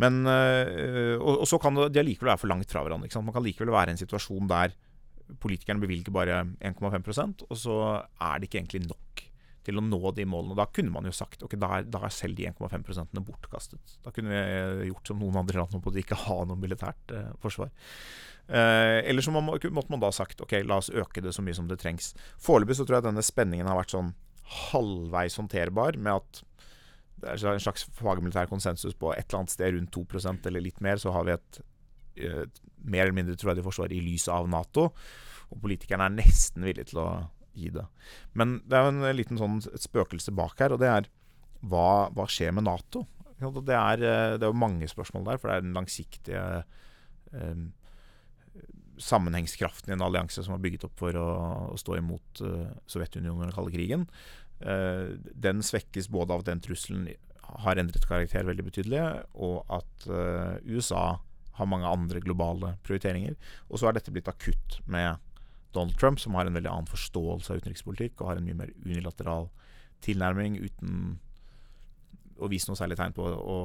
Men, 0.03 0.25
øh, 0.27 1.17
og, 1.21 1.39
og, 1.39 1.47
så 1.49 1.59
kan 1.63 1.77
det, 1.79 1.93
det 1.95 2.05
likevel 2.05 2.33
være 2.33 2.43
for 2.43 2.51
langt 2.51 2.73
fra 2.73 2.83
hverandre. 2.85 3.23
Man 3.23 3.33
kan 3.37 3.45
likevel 3.47 3.73
være 3.73 3.93
i 3.93 3.95
en 3.95 4.01
situasjon 4.03 4.51
der 4.51 4.75
politikerne 5.41 5.83
bevilger 5.83 6.15
bare 6.15 6.43
1,5% 6.61 7.47
og 7.49 7.59
så 7.59 7.79
er 8.03 8.39
det 8.39 8.49
ikke 8.49 8.61
egentlig 8.63 8.85
nok 8.89 9.25
til 9.65 9.81
å 9.81 9.85
nå 9.85 10.13
de 10.13 10.27
målene. 10.29 10.57
Da 10.59 10.67
kunne 10.69 10.93
man 10.93 11.09
jo 11.09 11.15
sagt 11.15 11.43
ok, 11.45 11.57
da 11.61 11.71
er, 11.79 11.89
da 11.89 12.03
er 12.05 12.13
selv 12.13 12.37
de 12.37 12.51
1,5 12.51 13.17
bortkastet. 13.25 13.97
Da 14.05 14.13
kunne 14.15 14.35
vi 14.35 14.91
gjort 14.91 15.09
som 15.09 15.21
noen 15.23 15.41
andre 15.41 15.63
land 15.63 15.79
på 15.81 15.93
å 15.93 16.03
ikke 16.03 16.21
ha 16.27 16.39
noe 16.49 16.61
militært 16.61 17.15
eh, 17.17 17.31
forsvar. 17.41 17.73
Eh, 18.45 19.01
eller 19.09 19.25
så 19.25 19.33
må, 19.33 19.41
måtte 19.41 19.93
man 19.93 20.03
da 20.03 20.13
sagt 20.13 20.45
ok, 20.45 20.59
la 20.69 20.83
oss 20.83 20.93
øke 20.93 21.25
det 21.25 21.33
så 21.33 21.45
mye 21.45 21.57
som 21.57 21.71
det 21.71 21.81
trengs. 21.81 22.13
Foreløpig 22.45 22.77
så 22.77 22.85
tror 22.85 23.01
jeg 23.01 23.09
denne 23.09 23.25
spenningen 23.25 23.71
har 23.71 23.81
vært 23.81 23.97
sånn 23.97 24.13
halvveis 24.69 25.39
håndterbar, 25.41 25.97
med 25.97 26.21
at 26.21 26.43
det 27.25 27.31
er 27.33 27.55
en 27.55 27.63
slags 27.63 27.87
fagmilitær 27.97 28.51
konsensus 28.51 28.97
på 28.99 29.15
et 29.15 29.25
eller 29.25 29.45
annet 29.45 29.55
sted 29.55 29.73
rundt 29.73 29.97
2% 29.97 30.51
eller 30.51 30.65
litt 30.67 30.83
mer, 30.85 31.01
så 31.01 31.15
har 31.15 31.25
vi 31.25 31.33
et 31.39 31.61
mer 32.15 33.05
eller 33.05 33.17
mindre 33.17 33.37
troverdig 33.41 33.65
forsvar 33.67 33.93
i 33.95 34.03
lys 34.05 34.29
av 34.33 34.49
Nato. 34.51 34.91
Og 35.51 35.61
politikerne 35.63 36.09
er 36.09 36.17
nesten 36.19 36.67
villige 36.67 36.93
til 36.93 37.03
å 37.05 37.09
gi 37.55 37.71
det. 37.75 37.85
Men 38.39 38.59
det 38.67 38.79
er 38.79 38.87
jo 38.87 38.95
en 38.95 39.19
liten 39.19 39.41
sånn 39.41 39.61
spøkelse 39.63 40.35
bak 40.35 40.59
her, 40.63 40.75
og 40.75 40.83
det 40.83 40.91
er 40.91 41.09
hva, 41.65 42.11
hva 42.15 42.27
skjer 42.31 42.55
med 42.57 42.67
Nato? 42.69 43.07
Det 43.39 43.77
er, 43.77 44.03
eh, 44.03 44.35
det 44.39 44.47
er 44.47 44.51
jo 44.51 44.57
mange 44.57 44.89
spørsmål 44.89 45.27
der, 45.29 45.41
for 45.41 45.51
det 45.51 45.57
er 45.57 45.65
den 45.65 45.77
langsiktige 45.77 46.45
eh, 47.35 47.65
sammenhengskraften 49.03 49.91
i 49.91 49.97
en 49.97 50.05
allianse 50.07 50.45
som 50.45 50.55
var 50.55 50.63
bygget 50.65 50.87
opp 50.89 50.97
for 51.01 51.19
å, 51.19 51.29
å 51.75 51.79
stå 51.81 51.99
imot 51.99 52.43
eh, 52.47 52.73
Sovjetunionen 52.91 53.37
under 53.37 53.51
den 53.51 53.57
kalde 53.57 53.75
krigen. 53.75 54.09
Eh, 54.63 55.15
den 55.47 55.63
svekkes 55.67 56.11
både 56.15 56.35
av 56.35 56.45
at 56.45 56.51
den 56.53 56.63
trusselen 56.65 57.09
har 57.65 57.79
endret 57.79 58.07
karakter 58.09 58.47
veldig 58.47 58.65
betydelig, 58.67 59.03
og 59.37 59.69
at 59.73 60.07
uh, 60.09 60.57
USA 60.65 61.21
har 61.59 61.71
mange 61.71 61.91
andre 61.91 62.23
globale 62.25 62.75
prioriteringer. 62.87 63.37
Og 63.71 63.81
så 63.81 63.89
er 63.89 63.99
dette 63.99 64.15
blitt 64.15 64.31
akutt 64.31 64.81
med 64.91 65.21
Donald 65.75 65.99
Trump, 65.99 66.21
som 66.23 66.35
har 66.39 66.47
en 66.47 66.57
veldig 66.57 66.71
annen 66.71 66.91
forståelse 66.91 67.53
av 67.53 67.63
utenrikspolitikk 67.63 68.21
og 68.21 68.31
har 68.31 68.41
en 68.41 68.47
mye 68.47 68.59
mer 68.59 68.75
unilateral 68.85 69.49
tilnærming 70.05 70.59
uten 70.63 71.17
å 72.43 72.51
vise 72.51 72.69
noe 72.69 72.79
særlig 72.79 72.99
tegn 72.99 73.15
på 73.15 73.25
å 73.27 73.59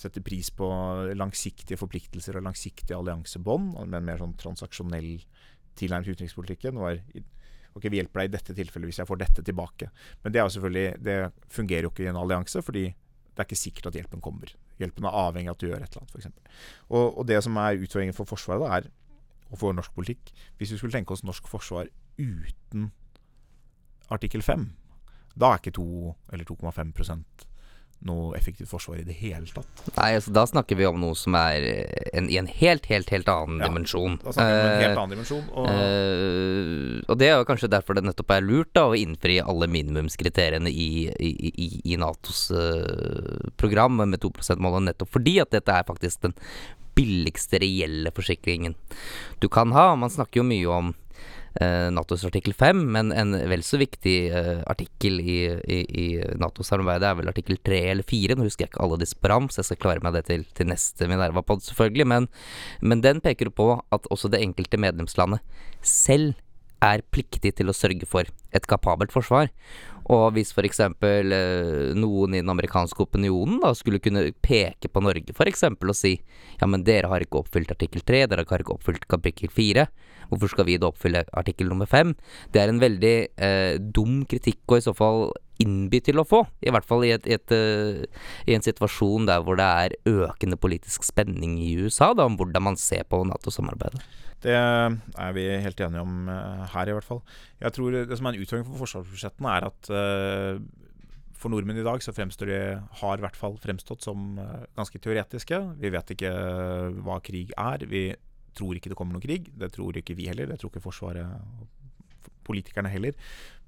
sette 0.00 0.24
pris 0.24 0.50
på 0.50 0.66
langsiktige 1.14 1.78
forpliktelser 1.78 2.40
og 2.40 2.48
langsiktige 2.48 2.98
alliansebånd, 2.98 3.76
med 3.86 4.00
en 4.00 4.08
mer 4.08 4.20
sånn 4.20 4.34
transaksjonell 4.40 5.12
tilnærming 5.78 6.08
til 6.08 6.18
utenrikspolitikken. 6.18 6.80
var 6.82 7.00
Ok, 7.74 7.88
vi 7.90 7.98
hjelper 7.98 8.22
deg 8.22 8.28
i 8.28 8.34
dette 8.36 8.54
tilfellet 8.54 8.86
hvis 8.86 9.00
jeg 9.00 9.08
får 9.08 9.18
dette 9.18 9.42
tilbake. 9.42 9.88
Men 10.22 10.34
det, 10.34 10.44
selvfølgelig, 10.54 10.84
det 11.02 11.16
fungerer 11.50 11.88
jo 11.88 11.90
ikke 11.90 12.04
i 12.04 12.10
en 12.12 12.20
allianse, 12.20 12.62
fordi 12.62 12.84
det 13.34 13.42
er 13.42 13.48
ikke 13.48 13.58
sikkert 13.58 13.88
at 13.90 13.96
hjelpen 13.98 14.22
kommer. 14.22 14.52
Hjelpen 14.78 15.06
er 15.08 15.16
avhengig 15.18 15.50
av 15.50 15.56
at 15.56 15.62
du 15.62 15.66
gjør 15.66 15.82
et 15.82 15.96
eller 15.96 16.04
annet, 16.04 16.14
f.eks. 16.14 16.60
Og, 16.88 17.18
og 17.18 17.26
det 17.26 17.40
som 17.42 17.56
er 17.58 17.80
utfordringen 17.82 18.16
for 18.16 18.30
Forsvaret, 18.30 18.62
da, 18.62 18.78
er, 18.78 18.86
og 19.50 19.60
for 19.60 19.76
norsk 19.76 19.92
politikk 19.94 20.32
Hvis 20.58 20.72
vi 20.72 20.78
skulle 20.80 20.94
tenke 20.94 21.12
oss 21.14 21.22
norsk 21.26 21.46
forsvar 21.50 21.90
uten 22.18 22.88
artikkel 24.12 24.42
5, 24.42 24.68
da 25.40 25.50
er 25.50 25.60
ikke 25.60 25.74
2 25.74 25.84
eller 26.32 26.46
2,5 26.46 26.92
noe 28.08 28.34
effektivt 28.36 28.70
forsvar 28.70 29.00
i 29.00 29.06
det 29.06 29.16
hele 29.18 29.48
tatt. 29.52 29.84
Nei, 29.96 30.10
altså 30.18 30.34
da 30.36 30.44
snakker 30.48 30.78
vi 30.78 30.86
om 30.88 31.00
noe 31.00 31.16
som 31.18 31.36
er 31.38 31.66
eh, 31.70 32.10
en, 32.18 32.28
i 32.32 32.38
en 32.40 32.48
helt, 32.50 32.86
helt, 32.90 33.10
helt 33.14 33.30
annen 33.32 33.62
Ja, 33.62 33.70
dimensjon. 33.70 34.18
Da 34.22 34.34
snakker 34.36 34.52
vi 34.52 34.60
om 34.60 34.68
en 34.68 34.74
Eh, 34.74 34.84
helt 34.84 35.00
annen 35.00 35.14
dimensjon. 35.16 35.48
Og, 35.54 35.68
uh, 35.70 37.00
og 37.08 37.20
det 37.20 37.30
er 37.30 37.36
jo 37.38 37.48
kanskje 37.48 37.72
derfor 37.72 37.98
det 37.98 38.04
nettopp 38.06 38.36
er 38.36 38.46
lurt 38.46 38.72
da 38.76 38.86
å 38.90 38.96
innfri 38.98 39.40
alle 39.42 39.68
minimumskriteriene 39.72 40.70
i, 40.70 40.88
i, 41.12 41.32
i, 41.50 41.68
i 41.94 41.98
Natos 42.00 42.46
uh, 42.54 43.50
program 43.60 44.02
med 44.04 44.20
2 44.22 44.34
%-målet, 44.40 44.90
nettopp 44.90 45.14
fordi 45.14 45.38
at 45.42 45.54
dette 45.54 45.72
er 45.72 45.86
faktisk 45.88 46.26
den 46.28 46.36
billigste 46.94 47.58
reelle 47.62 48.12
forsikringen 48.14 48.76
du 49.42 49.48
kan 49.48 49.72
ha. 49.72 49.94
Man 49.96 50.12
snakker 50.12 50.42
jo 50.42 50.46
mye 50.46 50.68
om 50.70 50.92
eh, 50.92 51.03
Natos 51.94 52.24
artikkel 52.26 52.54
5, 52.56 52.80
men 52.96 53.12
en 53.14 53.36
vel 53.50 53.62
så 53.62 53.78
viktig 53.78 54.14
eh, 54.34 54.62
artikkel 54.70 55.20
i, 55.22 55.38
i, 55.70 55.78
i 55.86 56.06
Nato-samarbeidet 56.40 57.06
er 57.06 57.18
vel 57.20 57.30
artikkel 57.30 57.60
3 57.62 57.80
eller 57.92 58.06
4. 58.08 58.34
Nå 58.34 58.48
husker 58.48 58.66
jeg 58.66 58.72
ikke 58.72 58.82
alle 58.82 58.98
disse 58.98 59.18
på 59.18 59.30
ram, 59.30 59.46
så 59.46 59.62
jeg 59.62 59.70
skal 59.70 59.82
klare 59.84 60.04
meg 60.04 60.16
det 60.16 60.24
til, 60.30 60.46
til 60.58 60.70
neste 60.70 61.06
Minerva-pod, 61.10 61.62
selvfølgelig. 61.66 62.08
Men, 62.10 62.26
men 62.82 63.04
den 63.04 63.22
peker 63.24 63.52
på 63.54 63.68
at 63.94 64.10
også 64.10 64.32
det 64.34 64.42
enkelte 64.42 64.80
medlemslandet 64.82 65.44
selv 65.84 66.34
er 66.84 67.04
pliktig 67.14 67.54
til 67.58 67.70
å 67.70 67.76
sørge 67.76 68.08
for 68.08 68.28
et 68.54 68.66
kapabelt 68.68 69.14
forsvar. 69.14 69.50
Og 70.12 70.24
hvis 70.36 70.52
f.eks. 70.52 70.80
Eh, 70.84 71.92
noen 71.96 72.34
i 72.34 72.42
den 72.42 72.52
amerikanske 72.52 73.06
opinionen 73.06 73.60
da 73.62 73.72
skulle 73.76 74.02
kunne 74.04 74.26
peke 74.44 74.90
på 74.92 75.02
Norge 75.04 75.32
f.eks. 75.32 75.64
og 75.72 75.94
si 75.96 76.16
ja, 76.60 76.68
men 76.68 76.84
dere 76.84 77.08
har 77.12 77.24
ikke 77.24 77.40
oppfylt 77.40 77.72
artikkel 77.72 78.04
3, 78.04 78.26
dere 78.30 78.44
har 78.48 78.64
ikke 78.64 78.76
oppfylt 78.76 79.08
kapittel 79.10 79.52
4, 79.52 79.86
hvorfor 80.30 80.52
skal 80.52 80.68
vi 80.68 80.76
da 80.80 80.90
oppfylle 80.90 81.24
artikkel 81.32 81.70
nummer 81.72 81.88
5? 81.88 82.12
Det 82.52 82.62
er 82.62 82.72
en 82.72 82.82
veldig 82.82 83.16
eh, 83.32 83.80
dum 83.80 84.22
kritikk 84.28 84.76
å 84.76 84.80
i 84.80 84.84
så 84.84 84.94
fall 84.96 85.28
innby 85.62 86.00
til 86.02 86.18
å 86.18 86.26
få, 86.26 86.42
i 86.66 86.72
hvert 86.74 86.86
fall 86.86 87.04
i, 87.06 87.12
et, 87.14 87.28
et, 87.30 87.54
uh, 87.54 88.02
i 88.50 88.56
en 88.56 88.64
situasjon 88.64 89.28
der 89.28 89.44
hvor 89.46 89.54
det 89.60 89.68
er 89.86 89.94
økende 90.10 90.58
politisk 90.58 91.06
spenning 91.06 91.60
i 91.62 91.76
USA 91.78 92.10
da, 92.16 92.26
om 92.26 92.34
hvordan 92.40 92.72
man 92.72 92.80
ser 92.80 93.06
på 93.06 93.22
Nato-samarbeidet. 93.28 94.02
Det 94.44 94.54
er 94.54 95.36
vi 95.36 95.44
helt 95.64 95.80
enige 95.80 96.04
om 96.04 96.28
eh, 96.28 96.64
her, 96.74 96.90
i 96.90 96.96
hvert 96.96 97.06
fall. 97.06 97.22
Jeg 97.62 97.72
tror 97.76 97.94
Det 98.04 98.18
som 98.18 98.28
er 98.28 98.36
en 98.36 98.44
utfordring 98.44 98.66
for 98.68 98.82
forsvarsbudsjettene, 98.84 99.54
er 99.54 99.68
at 99.70 99.90
eh, 100.00 100.58
for 101.38 101.52
nordmenn 101.52 101.80
i 101.80 101.86
dag 101.86 102.04
så 102.04 102.12
fremstår 102.16 102.50
de, 102.50 102.60
har 103.00 103.20
i 103.20 103.24
hvert 103.24 103.38
fall 103.38 103.56
fremstått 103.60 104.04
som 104.04 104.38
eh, 104.40 104.66
ganske 104.76 105.00
teoretiske. 105.00 105.60
Vi 105.80 105.92
vet 105.92 106.14
ikke 106.16 106.34
hva 107.04 107.18
krig 107.24 107.54
er. 107.56 107.86
Vi 107.88 108.10
tror 108.54 108.76
ikke 108.76 108.92
det 108.92 108.98
kommer 108.98 109.16
noen 109.16 109.24
krig. 109.24 109.48
Det 109.56 109.72
tror 109.74 109.96
ikke 109.98 110.16
vi 110.18 110.28
heller. 110.30 110.50
Det 110.50 110.60
tror 110.60 110.72
ikke 110.72 110.84
Forsvaret 110.84 111.72
politikerne 112.46 112.90
heller. 112.92 113.16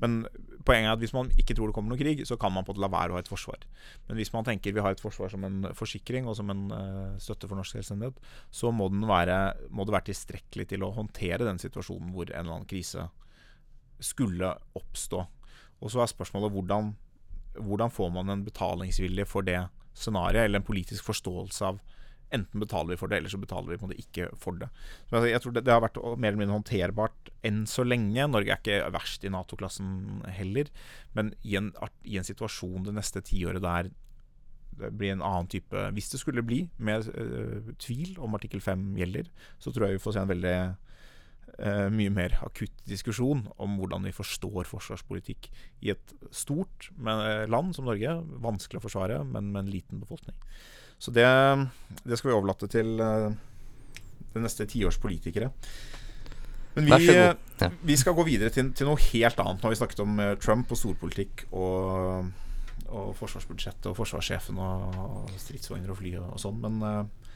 Men 0.03 0.25
poenget 0.67 0.91
er 0.91 0.95
at 0.97 1.03
hvis 1.03 1.15
man 1.17 1.31
ikke 1.41 1.57
tror 1.57 1.71
det 1.71 1.77
kommer 1.77 1.93
noen 1.93 2.01
krig, 2.01 2.23
så 2.29 2.37
kan 2.41 2.53
man 2.53 2.67
på 2.67 2.75
en 2.75 2.83
la 2.83 2.91
være 2.93 3.15
å 3.15 3.17
ha 3.17 3.23
et 3.23 3.31
forsvar. 3.31 3.63
Men 4.09 4.21
hvis 4.21 4.33
man 4.35 4.47
tenker 4.47 4.75
vi 4.77 4.85
har 4.85 4.97
et 4.97 5.03
forsvar 5.03 5.33
som 5.33 5.47
en 5.49 5.71
forsikring 5.77 6.29
og 6.29 6.37
som 6.39 6.53
en 6.53 6.67
uh, 6.73 7.15
støtte 7.23 7.49
for 7.49 7.59
norsk 7.59 7.79
selvstendighet, 7.79 8.21
så 8.51 8.73
må, 8.75 8.91
være, 9.09 9.39
må 9.71 9.87
det 9.87 9.97
være 9.97 10.11
tilstrekkelig 10.11 10.69
til 10.75 10.85
å 10.85 10.93
håndtere 10.97 11.49
den 11.49 11.63
situasjonen 11.63 12.13
hvor 12.15 12.29
en 12.29 12.43
eller 12.43 12.59
annen 12.59 12.69
krise 12.71 13.09
skulle 14.05 14.53
oppstå. 14.77 15.25
Og 15.81 15.93
så 15.93 16.03
er 16.03 16.13
spørsmålet 16.13 16.53
hvordan, 16.53 16.93
hvordan 17.65 17.93
får 17.93 18.13
man 18.13 18.33
en 18.33 18.45
betalingsvilje 18.47 19.27
for 19.29 19.47
det 19.47 19.63
scenarioet, 19.97 20.45
eller 20.45 20.61
en 20.61 20.69
politisk 20.69 21.09
forståelse 21.09 21.73
av 21.73 21.81
Enten 22.35 22.63
betaler 22.63 22.95
vi 22.95 22.99
for 23.01 23.11
det, 23.11 23.21
eller 23.21 23.31
så 23.31 23.39
betaler 23.39 23.71
vi 23.71 23.79
på 23.79 23.87
måte 23.87 24.01
ikke 24.03 24.31
for 24.43 24.59
det. 24.59 24.71
Så 25.11 25.23
jeg 25.29 25.43
tror 25.43 25.55
det, 25.55 25.63
det 25.67 25.75
har 25.75 25.85
vært 25.85 26.01
mer 26.19 26.33
eller 26.33 26.41
mindre 26.43 26.59
håndterbart 26.59 27.31
enn 27.47 27.63
så 27.71 27.85
lenge. 27.87 28.27
Norge 28.31 28.55
er 28.55 28.63
ikke 28.63 28.91
verst 28.95 29.27
i 29.27 29.31
Nato-klassen 29.31 30.25
heller. 30.39 30.73
Men 31.15 31.35
i 31.47 31.55
en, 31.61 31.71
i 32.03 32.19
en 32.19 32.27
situasjon 32.27 32.89
det 32.89 32.97
neste 32.97 33.23
tiåret 33.27 33.65
der 33.65 33.93
det 34.77 34.91
blir 34.93 35.15
en 35.15 35.23
annen 35.25 35.47
type 35.49 35.87
Hvis 35.97 36.11
det 36.13 36.19
skulle 36.21 36.45
bli 36.45 36.67
med 36.77 37.07
øh, 37.17 37.71
tvil 37.81 38.19
om 38.21 38.35
artikkel 38.37 38.61
5 38.61 38.91
gjelder, 38.99 39.31
så 39.59 39.73
tror 39.73 39.87
jeg 39.87 39.97
vi 39.97 40.03
får 40.05 40.17
se 40.17 40.27
en 40.27 40.35
veldig 40.35 40.59
Uh, 41.57 41.87
mye 41.89 42.11
mer 42.13 42.35
akutt 42.45 42.83
diskusjon 42.85 43.47
om 43.63 43.77
hvordan 43.79 44.05
vi 44.05 44.11
forstår 44.13 44.67
forsvarspolitikk 44.69 45.47
i 45.87 45.93
et 45.95 46.11
stort 46.29 46.91
men, 47.01 47.23
land 47.49 47.71
som 47.73 47.87
Norge. 47.89 48.13
Vanskelig 48.45 48.83
å 48.83 48.85
forsvare, 48.85 49.23
men 49.25 49.55
med 49.55 49.63
en 49.63 49.71
liten 49.73 50.03
befolkning. 50.03 50.37
Så 50.99 51.13
det, 51.13 51.27
det 52.05 52.19
skal 52.19 52.31
vi 52.31 52.37
overlate 52.37 52.69
til 52.73 52.97
uh, 53.03 53.29
det 54.33 54.43
neste 54.45 54.67
tiårs 54.71 54.99
politikere. 55.01 55.51
Men 56.77 56.89
vi, 56.91 57.07
Ja. 57.09 57.71
vi 57.83 57.97
skal 57.97 58.13
gå 58.17 58.25
videre 58.27 58.53
til, 58.53 58.73
til, 58.77 58.89
noe 58.89 59.01
helt 59.01 59.39
annet. 59.41 59.63
Nå 59.63 59.69
har 59.69 59.73
vi 59.73 59.79
snakket 59.81 60.03
om 60.05 60.19
uh, 60.21 60.35
Trump 60.41 60.73
og 60.73 60.81
storpolitikk 60.81 61.47
og, 61.57 62.33
og 62.89 63.15
forsvarsbudsjettet 63.17 63.89
og 63.93 63.97
forsvarssjefen 63.97 64.59
og 64.61 65.31
stridsvogner 65.41 65.93
og 65.93 66.01
fly 66.03 66.17
og, 66.21 66.35
og 66.37 66.43
sånn. 66.43 66.61
Men 66.65 66.83
uh, 66.85 67.31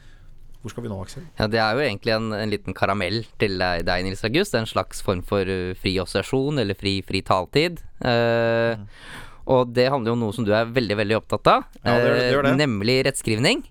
hvor 0.61 0.73
skal 0.73 0.85
vi 0.85 0.91
nå, 0.91 0.99
Aksel? 1.01 1.25
Ja, 1.39 1.47
Det 1.49 1.57
er 1.57 1.73
jo 1.73 1.81
egentlig 1.81 2.13
en, 2.13 2.29
en 2.37 2.53
liten 2.53 2.77
karamell 2.77 3.23
til 3.41 3.57
deg, 3.57 3.81
deg 3.87 4.05
Nils 4.05 4.21
August. 4.27 4.53
En 4.57 4.69
slags 4.69 5.01
form 5.01 5.23
for 5.25 5.49
uh, 5.49 5.73
fri 5.81 5.95
assosiasjon 6.01 6.61
eller 6.61 6.77
fri, 6.77 6.99
fri 7.05 7.23
taletid. 7.25 7.81
Uh, 7.97 8.77
mm. 8.77 8.87
Og 9.49 9.71
det 9.73 9.89
handler 9.89 10.11
jo 10.11 10.17
om 10.17 10.25
noe 10.27 10.35
som 10.35 10.45
du 10.47 10.51
er 10.53 10.69
veldig 10.69 10.97
veldig 10.99 11.17
opptatt 11.17 11.49
av, 11.49 11.69
ja, 11.81 11.95
det 11.95 12.01
gjør 12.01 12.13
det, 12.13 12.21
det 12.21 12.33
gjør 12.35 12.47
det. 12.49 12.57
nemlig 12.61 12.97
rettskrivning. 13.07 13.63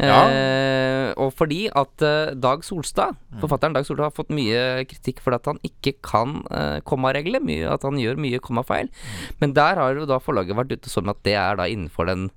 Ja. 0.00 0.20
Eh, 0.32 1.10
og 1.20 1.32
fordi 1.36 1.66
at 1.76 2.04
eh, 2.04 2.32
Dag 2.40 2.62
Solstad, 2.64 3.18
mm. 3.32 3.40
forfatteren 3.42 3.74
Dag 3.76 3.84
Solstad, 3.84 4.06
har 4.08 4.16
fått 4.16 4.32
mye 4.32 4.84
kritikk 4.88 5.20
for 5.24 5.36
at 5.36 5.48
han 5.50 5.60
ikke 5.66 5.96
kan 6.06 6.38
eh, 6.48 6.78
kommaregler, 6.88 7.42
mye, 7.44 7.66
at 7.68 7.84
han 7.84 8.00
gjør 8.00 8.20
mye 8.20 8.40
kommafeil. 8.42 8.88
Mm. 8.88 9.34
Men 9.42 9.56
der 9.58 9.80
har 9.82 9.98
jo 9.98 10.08
da 10.08 10.20
forlaget 10.22 10.56
vært 10.56 10.72
ute 10.72 10.92
sånn 10.92 11.12
at 11.12 11.20
det 11.26 11.36
er 11.36 11.60
da 11.60 11.68
innenfor 11.68 12.08
den 12.08 12.30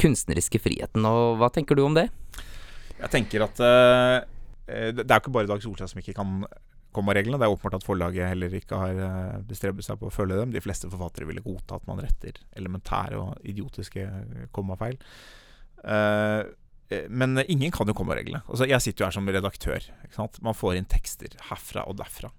kunstneriske 0.00 0.60
friheten. 0.62 1.04
Og 1.08 1.36
hva 1.40 1.50
tenker 1.52 1.76
du 1.76 1.84
om 1.84 1.96
det? 1.96 2.08
Jeg 2.96 3.12
tenker 3.12 3.44
at 3.44 3.60
det 3.60 5.04
er 5.04 5.12
jo 5.12 5.20
ikke 5.20 5.34
bare 5.34 5.50
Dag 5.50 5.60
Solstad 5.64 5.92
som 5.92 6.00
ikke 6.00 6.16
kan 6.16 6.40
kommareglene. 6.96 7.38
Det 7.40 7.46
er 7.46 7.54
åpenbart 7.54 7.78
at 7.78 7.86
forlaget 7.86 8.30
heller 8.32 8.54
ikke 8.58 8.80
har 8.80 9.40
bestrebet 9.46 9.86
seg 9.86 10.00
på 10.00 10.10
å 10.10 10.14
følge 10.14 10.40
dem. 10.40 10.54
De 10.54 10.62
fleste 10.64 10.90
forfattere 10.92 11.28
ville 11.28 11.44
godta 11.44 11.78
at 11.78 11.88
man 11.88 12.00
retter 12.02 12.40
elementære 12.58 13.20
og 13.20 13.48
idiotiske 13.48 14.06
kommafeil. 14.56 14.98
Uh, 15.84 16.48
men 17.10 17.40
ingen 17.50 17.72
kan 17.74 17.88
jo 17.88 17.96
kommareglene. 17.98 18.44
Altså, 18.46 18.66
jeg 18.70 18.82
sitter 18.82 19.02
jo 19.02 19.08
her 19.08 19.16
som 19.16 19.28
redaktør. 19.28 19.86
Man 20.44 20.54
får 20.54 20.78
inn 20.78 20.90
tekster 20.90 21.34
herfra 21.48 21.82
og 21.90 21.98
derfra. 21.98 22.30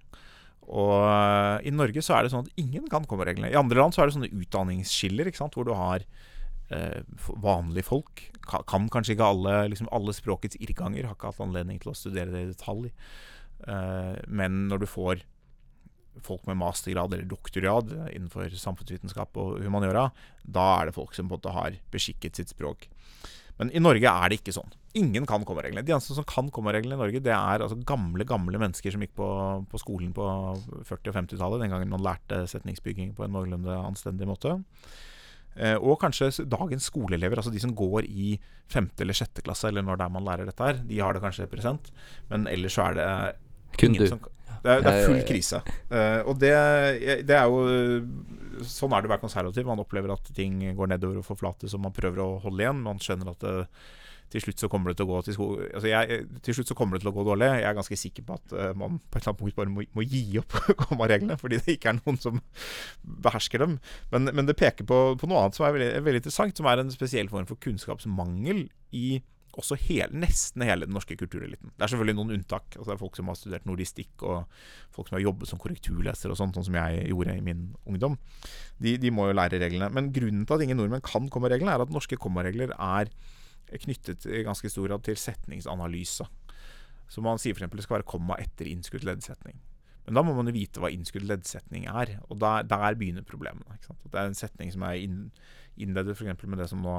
Og 0.68 1.64
i 1.64 1.72
Norge 1.72 2.02
så 2.04 2.16
er 2.16 2.24
det 2.24 2.32
sånn 2.32 2.46
at 2.46 2.60
ingen 2.60 2.88
kan 2.92 3.06
kommareglene. 3.08 3.50
I 3.52 3.60
andre 3.60 3.80
land 3.80 3.96
så 3.96 4.02
er 4.02 4.08
det 4.08 4.16
sånne 4.16 4.32
utdanningsskiller 4.32 5.30
hvor 5.38 5.68
du 5.68 5.72
har 5.76 6.04
eh, 6.72 7.00
vanlige 7.44 7.88
folk. 7.88 8.24
Kan, 8.48 8.64
kan, 8.68 8.88
kanskje 8.92 9.16
ikke 9.16 9.30
alle, 9.32 9.54
liksom 9.72 9.88
alle 9.92 10.16
språkets 10.16 10.60
irrganger. 10.60 11.08
Har 11.08 11.16
ikke 11.16 11.32
hatt 11.32 11.44
anledning 11.44 11.80
til 11.80 11.92
å 11.92 11.96
studere 11.96 12.32
det 12.34 12.44
i 12.44 12.52
detalj. 12.52 12.92
Uh, 13.66 14.18
men 14.28 14.66
når 14.70 14.84
du 14.84 14.88
får 14.90 15.24
folk 16.24 16.46
med 16.48 16.58
mastergrad 16.58 17.12
eller 17.14 17.28
doktorgrad 17.30 17.92
innenfor 18.10 18.50
samfunnsvitenskap 18.50 19.36
og 19.38 19.60
humaniora, 19.62 20.08
da 20.42 20.66
er 20.78 20.88
det 20.88 20.96
folk 20.96 21.14
som 21.14 21.28
på 21.28 21.36
en 21.36 21.38
måte 21.38 21.54
har 21.54 21.78
beskikket 21.92 22.38
sitt 22.38 22.54
språk. 22.54 22.88
Men 23.58 23.72
i 23.74 23.82
Norge 23.82 24.06
er 24.06 24.30
det 24.30 24.38
ikke 24.38 24.54
sånn. 24.54 24.70
Ingen 24.98 25.26
kan 25.26 25.42
kommareglene. 25.46 25.82
De 25.86 25.92
eneste 25.94 26.14
som 26.14 26.26
kan 26.26 26.50
kommareglene 26.54 26.94
i 26.94 27.00
Norge, 27.00 27.22
det 27.22 27.34
er 27.34 27.64
altså 27.64 27.78
gamle 27.86 28.26
gamle 28.28 28.60
mennesker 28.60 28.94
som 28.94 29.02
gikk 29.02 29.16
på, 29.18 29.28
på 29.70 29.80
skolen 29.82 30.12
på 30.14 30.26
40- 30.86 31.10
og 31.10 31.18
50-tallet, 31.18 31.64
den 31.64 31.74
gangen 31.74 31.90
man 31.90 32.04
lærte 32.06 32.44
setningsbygging 32.50 33.16
på 33.18 33.26
en 33.26 33.34
noenlunde 33.34 33.78
anstendig 33.82 34.30
måte. 34.30 34.54
Eh, 35.58 35.74
og 35.74 35.98
kanskje 36.04 36.46
dagens 36.46 36.86
skoleelever, 36.86 37.40
altså 37.40 37.50
de 37.50 37.62
som 37.62 37.74
går 37.74 38.06
i 38.06 38.36
5. 38.70 38.92
eller 39.02 39.16
6. 39.16 39.42
klasse, 39.42 39.66
eller 39.72 39.82
når 39.82 39.98
det 39.98 40.06
er 40.06 40.14
man 40.14 40.26
lærer 40.28 40.46
dette 40.46 40.70
her, 40.70 40.78
de 40.86 41.02
har 41.02 41.16
det 41.16 41.24
kanskje 41.24 41.50
present. 41.50 41.90
Men 42.30 42.46
ellers 42.50 42.78
så 42.78 42.86
er 42.86 42.98
det 42.98 43.10
Kun 43.76 43.96
du. 43.98 44.06
som 44.08 44.24
det 44.58 44.72
er, 44.72 44.82
det 44.82 44.90
er 44.90 45.06
full 45.06 45.20
krise. 45.28 45.60
Uh, 45.86 46.20
og 46.28 46.40
det, 46.42 46.50
det, 47.28 47.36
er 47.36 47.46
jo 47.46 48.64
Sånn 48.66 48.92
er 48.92 49.04
det 49.04 49.10
å 49.10 49.12
være 49.12 49.22
konservativ. 49.22 49.68
Man 49.68 49.80
opplever 49.82 50.12
at 50.16 50.32
ting 50.34 50.58
går 50.74 50.90
nedover 50.90 51.20
og 51.20 51.28
forflates, 51.28 51.76
og 51.76 51.84
man 51.84 51.94
prøver 51.94 52.24
å 52.24 52.32
holde 52.42 52.64
igjen. 52.64 52.82
Man 52.82 52.98
skjønner 53.02 53.30
at 53.32 53.44
det, 53.44 53.54
til 54.32 54.42
slutt 54.44 54.60
så 54.60 54.68
kommer 54.68 54.92
det 54.92 54.98
til 54.98 55.06
å 55.06 55.12
gå 55.14 55.20
til, 55.24 55.34
sko 55.38 55.46
altså 55.62 55.88
jeg, 55.88 56.18
til 56.44 56.56
slutt 56.58 56.68
så 56.68 56.76
kommer 56.76 56.98
det 56.98 57.04
til 57.04 57.12
å 57.12 57.14
gå 57.16 57.24
dårlig. 57.30 57.48
Jeg 57.62 57.68
er 57.70 57.78
ganske 57.78 57.98
sikker 58.02 58.26
på 58.28 58.36
at 58.36 58.52
uh, 58.58 58.66
man 58.76 58.98
på 58.98 59.16
et 59.16 59.22
eller 59.22 59.32
annet 59.32 59.40
punkt 59.40 59.56
bare 59.56 59.72
må, 59.72 59.86
må 59.96 60.04
gi 60.04 60.24
opp 60.42 60.58
kommareglene, 60.84 61.38
fordi 61.40 61.62
det 61.62 61.78
ikke 61.78 61.94
er 61.94 62.00
noen 62.02 62.20
som 62.20 62.42
behersker 63.28 63.64
dem. 63.64 63.78
Men, 64.12 64.32
men 64.34 64.50
det 64.50 64.58
peker 64.60 64.88
på, 64.88 65.00
på, 65.20 65.30
noe 65.30 65.46
annet 65.46 65.58
som 65.58 65.68
er 65.68 65.78
veldig, 65.78 65.90
veldig 66.10 66.22
interessant, 66.24 66.60
som 66.60 66.68
er 66.68 66.82
en 66.82 66.92
spesiell 66.92 67.32
form 67.32 67.48
for 67.48 67.62
kunnskapsmangel 67.62 68.66
i 68.98 69.06
også 69.58 69.76
hele, 69.88 70.14
nesten 70.22 70.62
hele 70.62 70.86
den 70.86 70.94
norske 70.94 71.16
kultureliten. 71.18 71.72
Det 71.74 71.84
er 71.84 71.90
selvfølgelig 71.90 72.18
noen 72.18 72.34
unntak. 72.36 72.76
Altså 72.76 72.92
det 72.92 72.94
er 72.94 73.00
Folk 73.02 73.18
som 73.18 73.30
har 73.30 73.38
studert 73.38 73.66
nordistikk, 73.66 74.12
og 74.22 74.60
folk 74.94 75.10
som 75.10 75.18
har 75.18 75.24
jobbet 75.24 75.50
som 75.50 75.60
korrekturleser, 75.62 76.30
og 76.30 76.38
sånt, 76.38 76.58
sånn 76.58 76.68
som 76.68 76.78
jeg 76.78 77.08
gjorde 77.10 77.34
i 77.38 77.44
min 77.44 77.64
ungdom. 77.88 78.18
De, 78.78 78.96
de, 79.02 79.12
må 79.14 79.28
jo 79.28 79.36
lære 79.38 79.60
reglene. 79.62 79.90
Men 79.94 80.12
grunnen 80.14 80.46
til 80.46 80.58
at 80.58 80.66
ingen 80.66 80.78
nordmenn 80.78 81.04
kan 81.04 81.26
kommareglene, 81.32 81.74
er 81.74 81.84
at 81.84 81.94
norske 81.94 82.18
kommaregler 82.20 82.74
er 82.76 83.10
knyttet 83.82 84.24
i 84.30 84.44
ganske 84.46 84.70
stor 84.72 84.86
grad 84.88 85.04
til 85.06 85.18
setningsanalyse. 85.18 86.28
Så 87.08 87.24
man 87.24 87.40
sier 87.40 87.56
f.eks. 87.56 87.72
det 87.74 87.86
skal 87.86 87.98
være 87.98 88.08
komma 88.08 88.38
etter 88.40 88.68
innskutt 88.70 89.06
leddsetning. 89.08 89.58
Men 90.08 90.16
da 90.16 90.24
må 90.24 90.32
man 90.38 90.48
jo 90.48 90.54
vite 90.56 90.80
hva 90.80 90.88
innskudd 90.88 91.26
leddsetning 91.28 91.84
er, 91.90 92.14
og 92.30 92.38
der, 92.40 92.64
der 92.64 92.94
begynner 92.96 93.26
problemene. 93.28 93.76
Det 93.76 94.14
er 94.14 94.30
en 94.30 94.38
setning 94.38 94.70
som 94.72 94.86
er 94.88 95.02
inn, 95.02 95.18
innledet 95.82 96.16
f.eks. 96.16 96.44
med 96.44 96.60
det 96.60 96.68
som 96.70 96.80
nå 96.82 96.94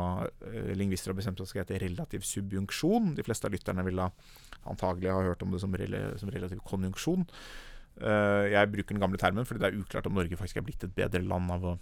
eh, 0.49 0.71
lingvister 0.77 1.11
har 1.11 1.17
bestemt 1.17 1.41
skal 1.43 1.63
hete 1.63 1.79
relativ 1.81 2.23
subjunksjon. 2.27 3.13
De 3.17 3.25
fleste 3.25 3.47
av 3.47 3.55
lytterne 3.55 3.85
vil 3.87 3.99
da 4.01 4.09
antagelig 4.69 5.11
ha 5.13 5.23
hørt 5.25 5.43
om 5.45 5.53
det 5.53 5.61
som, 5.63 5.75
rel 5.75 5.97
som 6.21 6.31
relativ 6.33 6.61
konjunksjon. 6.67 7.25
Uh, 7.99 8.47
jeg 8.47 8.69
bruker 8.71 8.95
den 8.95 9.01
gamle 9.01 9.19
termen 9.19 9.43
fordi 9.43 9.59
det 9.59 9.67
er 9.67 9.79
uklart 9.81 10.05
om 10.07 10.13
Norge 10.15 10.37
faktisk 10.39 10.61
er 10.61 10.63
blitt 10.63 10.85
et 10.85 10.93
bedre 10.95 11.19
land 11.19 11.51
av 11.51 11.65
å, 11.67 11.73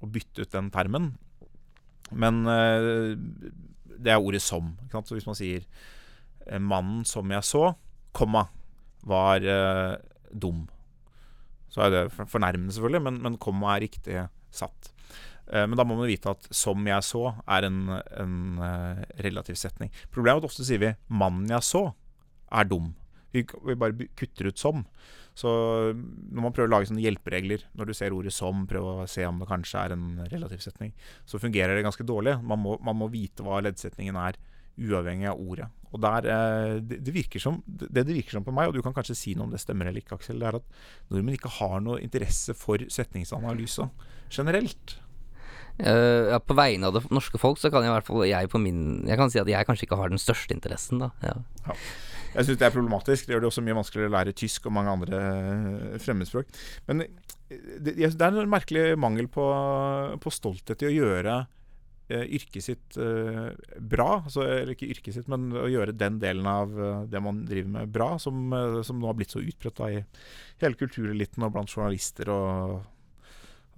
å 0.00 0.08
bytte 0.08 0.46
ut 0.46 0.54
den 0.54 0.70
termen. 0.72 1.10
Men 2.10 2.42
uh, 2.48 3.12
det 4.00 4.14
er 4.14 4.22
ordet 4.22 4.40
'som'. 4.40 4.72
Så 4.88 5.18
hvis 5.18 5.28
man 5.28 5.36
sier 5.36 5.66
'mannen 6.58 7.04
som 7.04 7.28
jeg 7.30 7.44
så', 7.44 7.74
komma, 8.12 8.48
var 9.04 9.44
uh, 9.44 9.96
dum. 10.32 10.68
Så 11.68 11.84
er 11.84 11.90
det 11.90 12.12
fornærmende, 12.12 12.72
selvfølgelig, 12.72 13.02
men, 13.02 13.22
men 13.22 13.38
komma 13.38 13.76
er 13.76 13.84
riktig 13.86 14.16
satt. 14.50 14.90
Uh, 15.50 15.66
men 15.66 15.76
da 15.78 15.86
må 15.86 15.98
man 15.98 16.10
vite 16.10 16.30
at 16.30 16.48
'som 16.50 16.86
jeg 16.86 17.02
så' 17.02 17.34
er 17.46 17.66
en, 17.66 17.88
en 17.90 18.58
uh, 18.58 19.02
relativ 19.18 19.58
setning. 19.58 19.90
Problemet 20.10 20.40
er 20.40 20.46
at 20.46 20.50
ofte 20.50 20.64
sier 20.66 20.78
vi 20.78 20.94
'mannen 21.10 21.50
jeg 21.50 21.62
så' 21.66 21.94
er 22.52 22.64
dum. 22.64 22.94
Vi, 23.32 23.44
vi 23.66 23.74
bare 23.74 24.08
kutter 24.16 24.50
ut 24.50 24.58
'som'. 24.58 24.84
Så 25.34 25.48
når 25.94 26.42
man 26.42 26.52
prøver 26.52 26.68
å 26.68 26.74
lage 26.74 26.90
sånne 26.90 27.02
hjelperegler, 27.04 27.64
når 27.74 27.86
du 27.86 27.94
ser 27.94 28.12
ordet 28.12 28.32
'som', 28.34 28.66
prøv 28.66 28.84
å 28.84 29.08
se 29.08 29.24
om 29.24 29.38
det 29.38 29.48
kanskje 29.48 29.84
er 29.84 29.92
en 29.92 30.26
relativ 30.30 30.58
setning, 30.60 30.92
så 31.24 31.38
fungerer 31.38 31.74
det 31.74 31.86
ganske 31.86 32.06
dårlig. 32.06 32.42
Man 32.42 32.58
må, 32.58 32.78
man 32.82 32.96
må 32.96 33.08
vite 33.08 33.42
hva 33.42 33.62
leddsetningen 33.62 34.16
er, 34.16 34.38
uavhengig 34.80 35.28
av 35.28 35.40
ordet. 35.40 35.68
Og 35.90 36.00
der, 36.00 36.26
det, 36.86 37.00
det, 37.04 37.12
virker 37.14 37.42
som, 37.42 37.58
det, 37.66 37.90
det 37.92 38.14
virker 38.14 38.38
som 38.38 38.46
på 38.46 38.54
meg, 38.54 38.70
og 38.70 38.74
du 38.78 38.82
kan 38.82 38.94
kanskje 38.94 39.18
si 39.18 39.34
noe 39.34 39.48
om 39.48 39.54
det 39.54 39.60
stemmer 39.60 39.90
eller 39.90 40.02
ikke, 40.02 40.20
Aksel, 40.20 40.38
det 40.38 40.48
er 40.48 40.58
at 40.60 40.80
nordmenn 41.10 41.36
ikke 41.36 41.52
har 41.58 41.80
noe 41.82 42.00
interesse 42.00 42.54
for 42.54 42.82
setningsanalyse 42.88 43.88
generelt. 44.30 45.00
Uh, 45.80 46.30
ja, 46.34 46.38
på 46.42 46.56
vegne 46.58 46.90
av 46.90 46.96
det 46.98 47.02
norske 47.14 47.40
folk 47.40 47.60
så 47.60 47.70
kan 47.72 47.86
jeg 47.86 47.92
i 47.92 47.96
hvert 47.96 48.08
fall 48.08 48.24
jeg, 48.28 48.50
min, 48.62 48.84
jeg 49.08 49.20
kan 49.20 49.32
si 49.32 49.40
at 49.42 49.50
jeg 49.50 49.68
kanskje 49.68 49.88
ikke 49.88 49.98
har 50.00 50.12
den 50.12 50.22
største 50.22 50.56
interessen, 50.56 51.02
da. 51.02 51.10
Ja. 51.24 51.36
Ja. 51.66 51.76
Jeg 52.30 52.46
syns 52.46 52.60
det 52.60 52.66
er 52.68 52.74
problematisk. 52.74 53.26
Det 53.26 53.34
gjør 53.34 53.42
det 53.42 53.48
også 53.48 53.62
mye 53.66 53.74
vanskeligere 53.74 54.10
å 54.12 54.14
lære 54.14 54.34
tysk 54.38 54.68
og 54.70 54.74
mange 54.76 54.92
andre 54.94 55.22
eh, 55.26 55.96
fremmedspråk. 55.98 56.52
Men 56.86 57.02
det, 57.02 57.96
det 57.96 58.06
er 58.06 58.28
en 58.28 58.52
merkelig 58.52 58.84
mangel 59.02 59.26
på, 59.26 59.46
på 60.22 60.30
stolthet 60.30 60.84
i 60.84 60.92
å 60.92 60.94
gjøre 60.94 61.40
Eh, 62.10 62.24
yrket 62.34 62.64
sitt 62.64 62.96
eh, 62.98 63.50
bra. 63.78 64.08
Altså, 64.24 64.42
eller 64.42 64.74
ikke 64.74 64.88
yrket 64.90 65.14
sitt, 65.14 65.28
men 65.30 65.52
å 65.54 65.68
gjøre 65.70 65.94
den 65.94 66.16
delen 66.22 66.48
av 66.50 66.72
eh, 66.74 67.02
det 67.10 67.20
man 67.22 67.44
driver 67.46 67.74
med, 67.76 67.92
bra. 67.94 68.08
Som, 68.18 68.50
som 68.86 68.98
nå 68.98 69.06
har 69.06 69.18
blitt 69.18 69.34
så 69.34 69.42
utbredt 69.42 69.82
i 69.86 70.00
hele 70.64 70.78
kultureliten 70.80 71.46
og 71.46 71.54
blant 71.54 71.70
journalister 71.70 72.32
og 72.34 72.80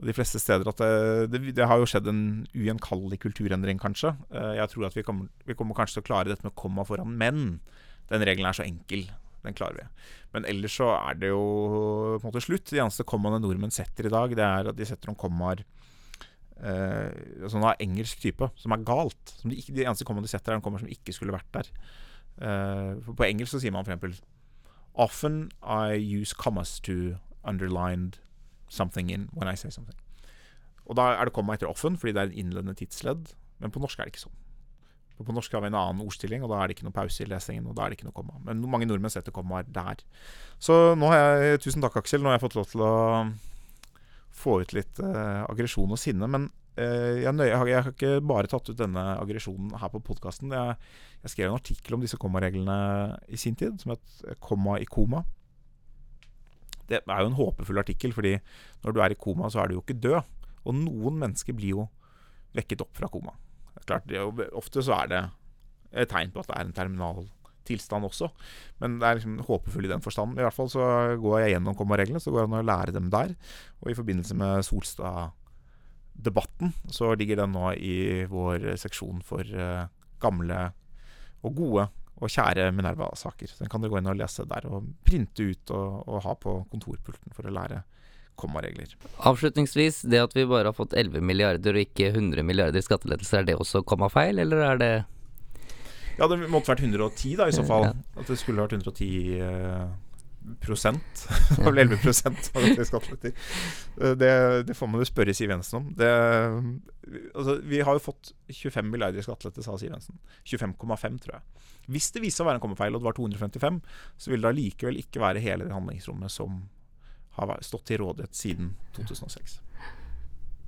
de 0.08 0.14
fleste 0.16 0.40
steder. 0.42 0.68
At 0.68 0.80
det, 0.82 1.30
det, 1.32 1.54
det, 1.56 1.66
har 1.68 1.80
jo 1.80 1.88
skjedd 1.88 2.10
en 2.10 2.22
ugjenkallelig 2.54 3.20
kulturendring, 3.22 3.80
kanskje. 3.82 4.14
Jeg 4.32 4.70
tror 4.72 4.88
at 4.88 4.96
vi 4.98 5.04
kommer, 5.06 5.30
vi 5.46 5.56
kommer 5.58 5.78
kanskje 5.78 5.98
til 5.98 6.04
å 6.04 6.08
klare 6.10 6.32
dette 6.32 6.46
med 6.46 6.56
komma 6.58 6.86
foran 6.88 7.14
men. 7.18 7.60
Den 8.10 8.24
regelen 8.26 8.50
er 8.50 8.58
så 8.58 8.66
enkel. 8.66 9.06
Den 9.42 9.56
klarer 9.58 9.80
vi. 9.80 9.86
Men 10.34 10.46
ellers 10.48 10.76
så 10.78 10.90
er 10.94 11.18
det 11.18 11.32
jo 11.32 11.42
på 12.18 12.22
en 12.22 12.28
måte 12.30 12.44
slutt. 12.44 12.70
De 12.70 12.80
eneste 12.80 13.06
kommaene 13.08 13.40
nordmenn 13.42 13.74
setter 13.74 14.08
i 14.08 14.12
dag, 14.12 14.34
det 14.38 14.46
er 14.46 14.70
at 14.70 14.78
de 14.78 14.86
setter 14.88 15.10
noen 15.10 15.18
kommaer 15.20 15.64
eh, 16.62 17.48
sånn 17.50 17.66
av 17.66 17.80
engelsk 17.82 18.22
type, 18.22 18.48
som 18.60 18.74
er 18.74 18.86
galt. 18.86 19.34
Som 19.40 19.52
de, 19.52 19.58
ikke, 19.58 19.74
de 19.76 19.86
eneste 19.86 20.06
kommaene 20.08 20.28
de 20.28 20.32
setter, 20.32 20.54
er 20.54 20.60
en 20.60 20.64
kommer 20.64 20.82
som 20.82 20.92
ikke 20.92 21.14
skulle 21.16 21.34
vært 21.34 21.50
der. 21.58 21.72
Eh, 22.42 23.10
på 23.10 23.26
engelsk 23.26 23.56
så 23.56 23.62
sier 23.62 23.74
man 23.74 23.88
f.eks. 23.88 24.22
Often 25.02 25.46
I 25.64 25.96
use 25.96 26.36
commas 26.36 26.78
to 26.84 27.16
underline 27.48 28.12
something 28.72 29.12
in 29.12 29.28
when 29.36 29.50
I 29.50 29.56
say 29.58 29.70
something. 29.70 29.98
Og 30.88 30.98
da 30.98 31.12
er 31.14 31.28
det 31.28 31.34
komma 31.36 31.56
etter 31.56 31.70
offen, 31.70 31.98
fordi 32.00 32.16
det 32.16 32.22
er 32.22 32.30
en 32.30 32.40
innledende 32.44 32.74
tidsledd. 32.78 33.34
Men 33.62 33.74
på 33.74 33.82
norsk 33.82 34.00
er 34.00 34.08
det 34.08 34.16
ikke 34.16 34.26
sånn. 34.26 34.38
På 35.22 35.34
norsk 35.36 35.52
har 35.54 35.62
vi 35.62 35.68
en 35.70 35.78
annen 35.78 36.02
ordstilling, 36.02 36.42
og 36.42 36.50
da 36.50 36.58
er 36.58 36.68
det 36.68 36.74
ikke 36.76 36.88
noe 36.88 36.96
pause 36.96 37.22
i 37.22 37.28
lesingen. 37.30 37.68
og 37.70 37.76
da 37.78 37.84
er 37.84 37.92
det 37.92 38.00
ikke 38.00 38.08
noe 38.08 38.16
komma. 38.16 38.40
Men 38.42 38.64
mange 38.66 38.88
nordmenn 38.90 39.12
setter 39.12 39.34
kommaer 39.34 39.68
der. 39.70 40.02
Så 40.58 40.96
nå 40.98 41.12
har 41.12 41.20
jeg, 41.20 41.60
tusen 41.62 41.84
takk, 41.84 42.00
Aksel. 42.00 42.24
Nå 42.24 42.32
har 42.32 42.40
jeg 42.40 42.46
fått 42.48 42.58
lov 42.58 42.66
til 42.72 42.82
å 42.82 42.94
få 44.42 44.58
ut 44.64 44.74
litt 44.74 44.98
eh, 44.98 45.44
aggresjon 45.44 45.94
og 45.94 46.00
sinne. 46.00 46.26
Men 46.26 46.48
eh, 46.74 47.22
jeg, 47.22 47.34
nøye, 47.36 47.52
jeg, 47.52 47.76
har 47.76 47.92
ikke 47.92 48.16
bare 48.32 48.50
tatt 48.50 48.72
ut 48.72 48.80
denne 48.80 49.04
aggresjonen 49.20 49.76
her 49.78 49.92
på 49.92 50.02
podkasten. 50.10 50.50
Jeg, 50.56 50.74
jeg, 51.20 51.34
skrev 51.36 51.52
en 51.52 51.60
artikkel 51.60 51.98
om 51.98 52.02
disse 52.02 52.18
kommareglene 52.18 52.80
i 53.30 53.38
sin 53.38 53.58
tid, 53.58 53.78
som 53.82 53.94
het 53.94 54.40
'Komma 54.42 54.80
i 54.82 54.88
koma'. 54.88 55.22
Det 56.92 57.14
er 57.14 57.24
jo 57.24 57.30
en 57.30 57.38
håpefull 57.38 57.82
artikkel, 57.82 58.14
fordi 58.16 58.36
når 58.84 58.94
du 58.94 59.02
er 59.02 59.14
i 59.14 59.18
koma, 59.18 59.50
så 59.52 59.62
er 59.62 59.70
du 59.70 59.78
jo 59.78 59.84
ikke 59.84 60.00
død. 60.02 60.32
Og 60.68 60.78
noen 60.78 61.20
mennesker 61.22 61.56
blir 61.56 61.76
jo 61.76 61.86
vekket 62.56 62.84
opp 62.84 62.98
fra 62.98 63.10
koma. 63.12 63.34
Klart, 63.88 64.06
det, 64.10 64.20
ofte 64.54 64.84
så 64.84 64.98
er 65.00 65.10
det 65.10 65.22
et 65.92 66.10
tegn 66.12 66.32
på 66.32 66.42
at 66.42 66.50
det 66.50 66.58
er 66.58 66.66
en 66.66 66.76
terminal 66.76 67.24
tilstand 67.68 68.06
også. 68.06 68.28
Men 68.82 68.98
det 69.00 69.06
er 69.06 69.18
liksom 69.18 69.44
håpefull 69.46 69.86
i 69.86 69.92
den 69.92 70.04
forstand. 70.04 70.38
I 70.38 70.46
hvert 70.46 70.56
fall 70.56 70.70
så 70.72 70.82
går 71.22 71.36
jeg 71.42 71.52
gjennom 71.54 71.78
kommareglene, 71.78 72.22
så 72.22 72.32
går 72.32 72.40
det 72.42 72.48
an 72.50 72.60
å 72.60 72.70
lære 72.70 72.96
dem 72.96 73.08
der. 73.12 73.28
Og 73.82 73.92
i 73.92 73.98
forbindelse 73.98 74.34
med 74.38 74.52
Solstad-debatten 74.66 76.68
så 76.92 77.06
ligger 77.18 77.36
den 77.42 77.54
nå 77.56 77.66
i 77.78 77.96
vår 78.30 78.58
seksjon 78.82 79.18
for 79.26 79.42
uh, 79.54 79.90
gamle 80.22 80.60
og 81.42 81.50
gode 81.58 81.84
og 82.22 82.30
kjære 82.30 82.70
Minerva-saker. 82.76 83.56
Den 83.58 83.70
kan 83.70 83.82
dere 83.82 83.92
gå 83.92 84.00
inn 84.00 84.10
og 84.12 84.18
lese 84.20 84.46
der, 84.48 84.68
og 84.70 84.86
printe 85.06 85.48
ut 85.50 85.72
og, 85.74 86.04
og 86.06 86.22
ha 86.26 86.36
på 86.38 86.60
kontorpulten 86.70 87.34
for 87.34 87.48
å 87.48 87.54
lære 87.54 87.82
kommaregler. 88.38 88.94
Avslutningsvis, 89.28 90.02
det 90.08 90.22
at 90.22 90.36
vi 90.36 90.46
bare 90.48 90.70
har 90.70 90.76
fått 90.76 90.94
11 90.96 91.24
milliarder 91.24 91.76
og 91.76 91.84
ikke 91.84 92.12
100 92.14 92.46
milliarder 92.46 92.80
i 92.80 92.86
skattelettelser, 92.86 93.42
er 93.42 93.50
det 93.50 93.58
også 93.58 93.84
kommafeil, 93.86 94.40
eller 94.42 94.64
er 94.70 94.80
det 94.80 94.92
ja, 96.18 96.26
det 96.28 96.36
måtte 96.52 96.68
vært 96.68 96.82
110 96.84 97.36
da, 97.40 97.48
i 97.48 97.56
så 97.56 97.64
fall. 97.70 97.88
At 97.90 98.28
det 98.28 98.38
skulle 98.40 98.64
vært 98.64 98.76
110 98.76 99.06
eh, 99.40 99.86
prosent. 100.60 101.28
Vel 101.58 101.78
11 101.78 101.96
prosent. 102.02 102.50
Eh, 102.56 104.14
det, 104.16 104.32
det, 104.66 104.74
får 104.74 104.90
man 104.90 105.02
jo 105.02 105.08
spørre 105.08 105.34
Siv 105.36 105.50
Jensen 105.50 105.80
om. 105.80 105.88
Det, 105.98 106.10
altså, 107.34 107.58
vi 107.68 107.82
har 107.84 107.98
jo 107.98 108.04
fått 108.04 108.32
25 108.50 108.90
milliarder 108.90 109.22
i 109.22 109.26
skattelette, 109.26 109.64
sa 109.64 109.76
Siv 109.78 109.92
Jensen. 109.92 110.18
25,5, 110.44 111.18
tror 111.24 111.36
jeg. 111.38 111.66
Hvis 111.92 112.12
det 112.14 112.22
viser 112.22 112.40
seg 112.40 112.46
å 112.46 112.50
være 112.50 112.60
en 112.60 112.64
kommefeil, 112.66 112.94
og 112.94 113.02
det 113.02 113.10
var 113.10 113.18
255, 113.18 113.82
så 114.24 114.32
vil 114.32 114.44
det 114.44 114.52
allikevel 114.52 115.02
ikke 115.02 115.22
være 115.22 115.42
hele 115.42 115.66
det 115.66 115.74
handlingsrommet 115.74 116.32
som 116.32 116.64
har 117.38 117.54
stått 117.64 117.86
til 117.88 118.02
rådighet 118.02 118.36
siden 118.36 118.74
2006. 118.96 119.60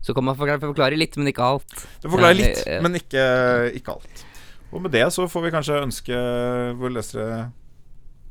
Så 0.05 0.13
kan 0.17 0.25
man 0.27 0.37
forklare 0.37 0.97
litt, 0.99 1.17
men 1.17 1.31
ikke 1.31 1.45
alt. 1.45 1.75
Det 2.03 2.11
forklarer 2.13 2.37
litt, 2.37 2.65
men 2.85 2.99
ikke, 2.99 3.25
ikke 3.79 3.95
alt. 3.95 4.25
Og 4.75 4.83
med 4.85 4.93
det 4.93 5.05
så 5.15 5.29
får 5.31 5.47
vi 5.47 5.53
kanskje 5.55 5.81
ønske 5.85 6.19
våre 6.81 6.97
lesere 6.97 7.29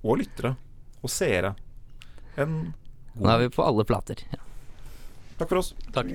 og 0.04 0.20
lyttere 0.20 0.58
og 1.04 1.12
seere 1.12 1.54
en 2.40 2.74
god 3.14 3.28
Nå 3.28 3.30
er 3.30 3.44
vi 3.44 3.50
på 3.54 3.62
alle 3.62 3.84
plater. 3.86 4.24
Ja. 4.34 4.40
Takk 5.38 5.50
for 5.52 5.62
oss. 5.62 5.74
Takk. 5.94 6.10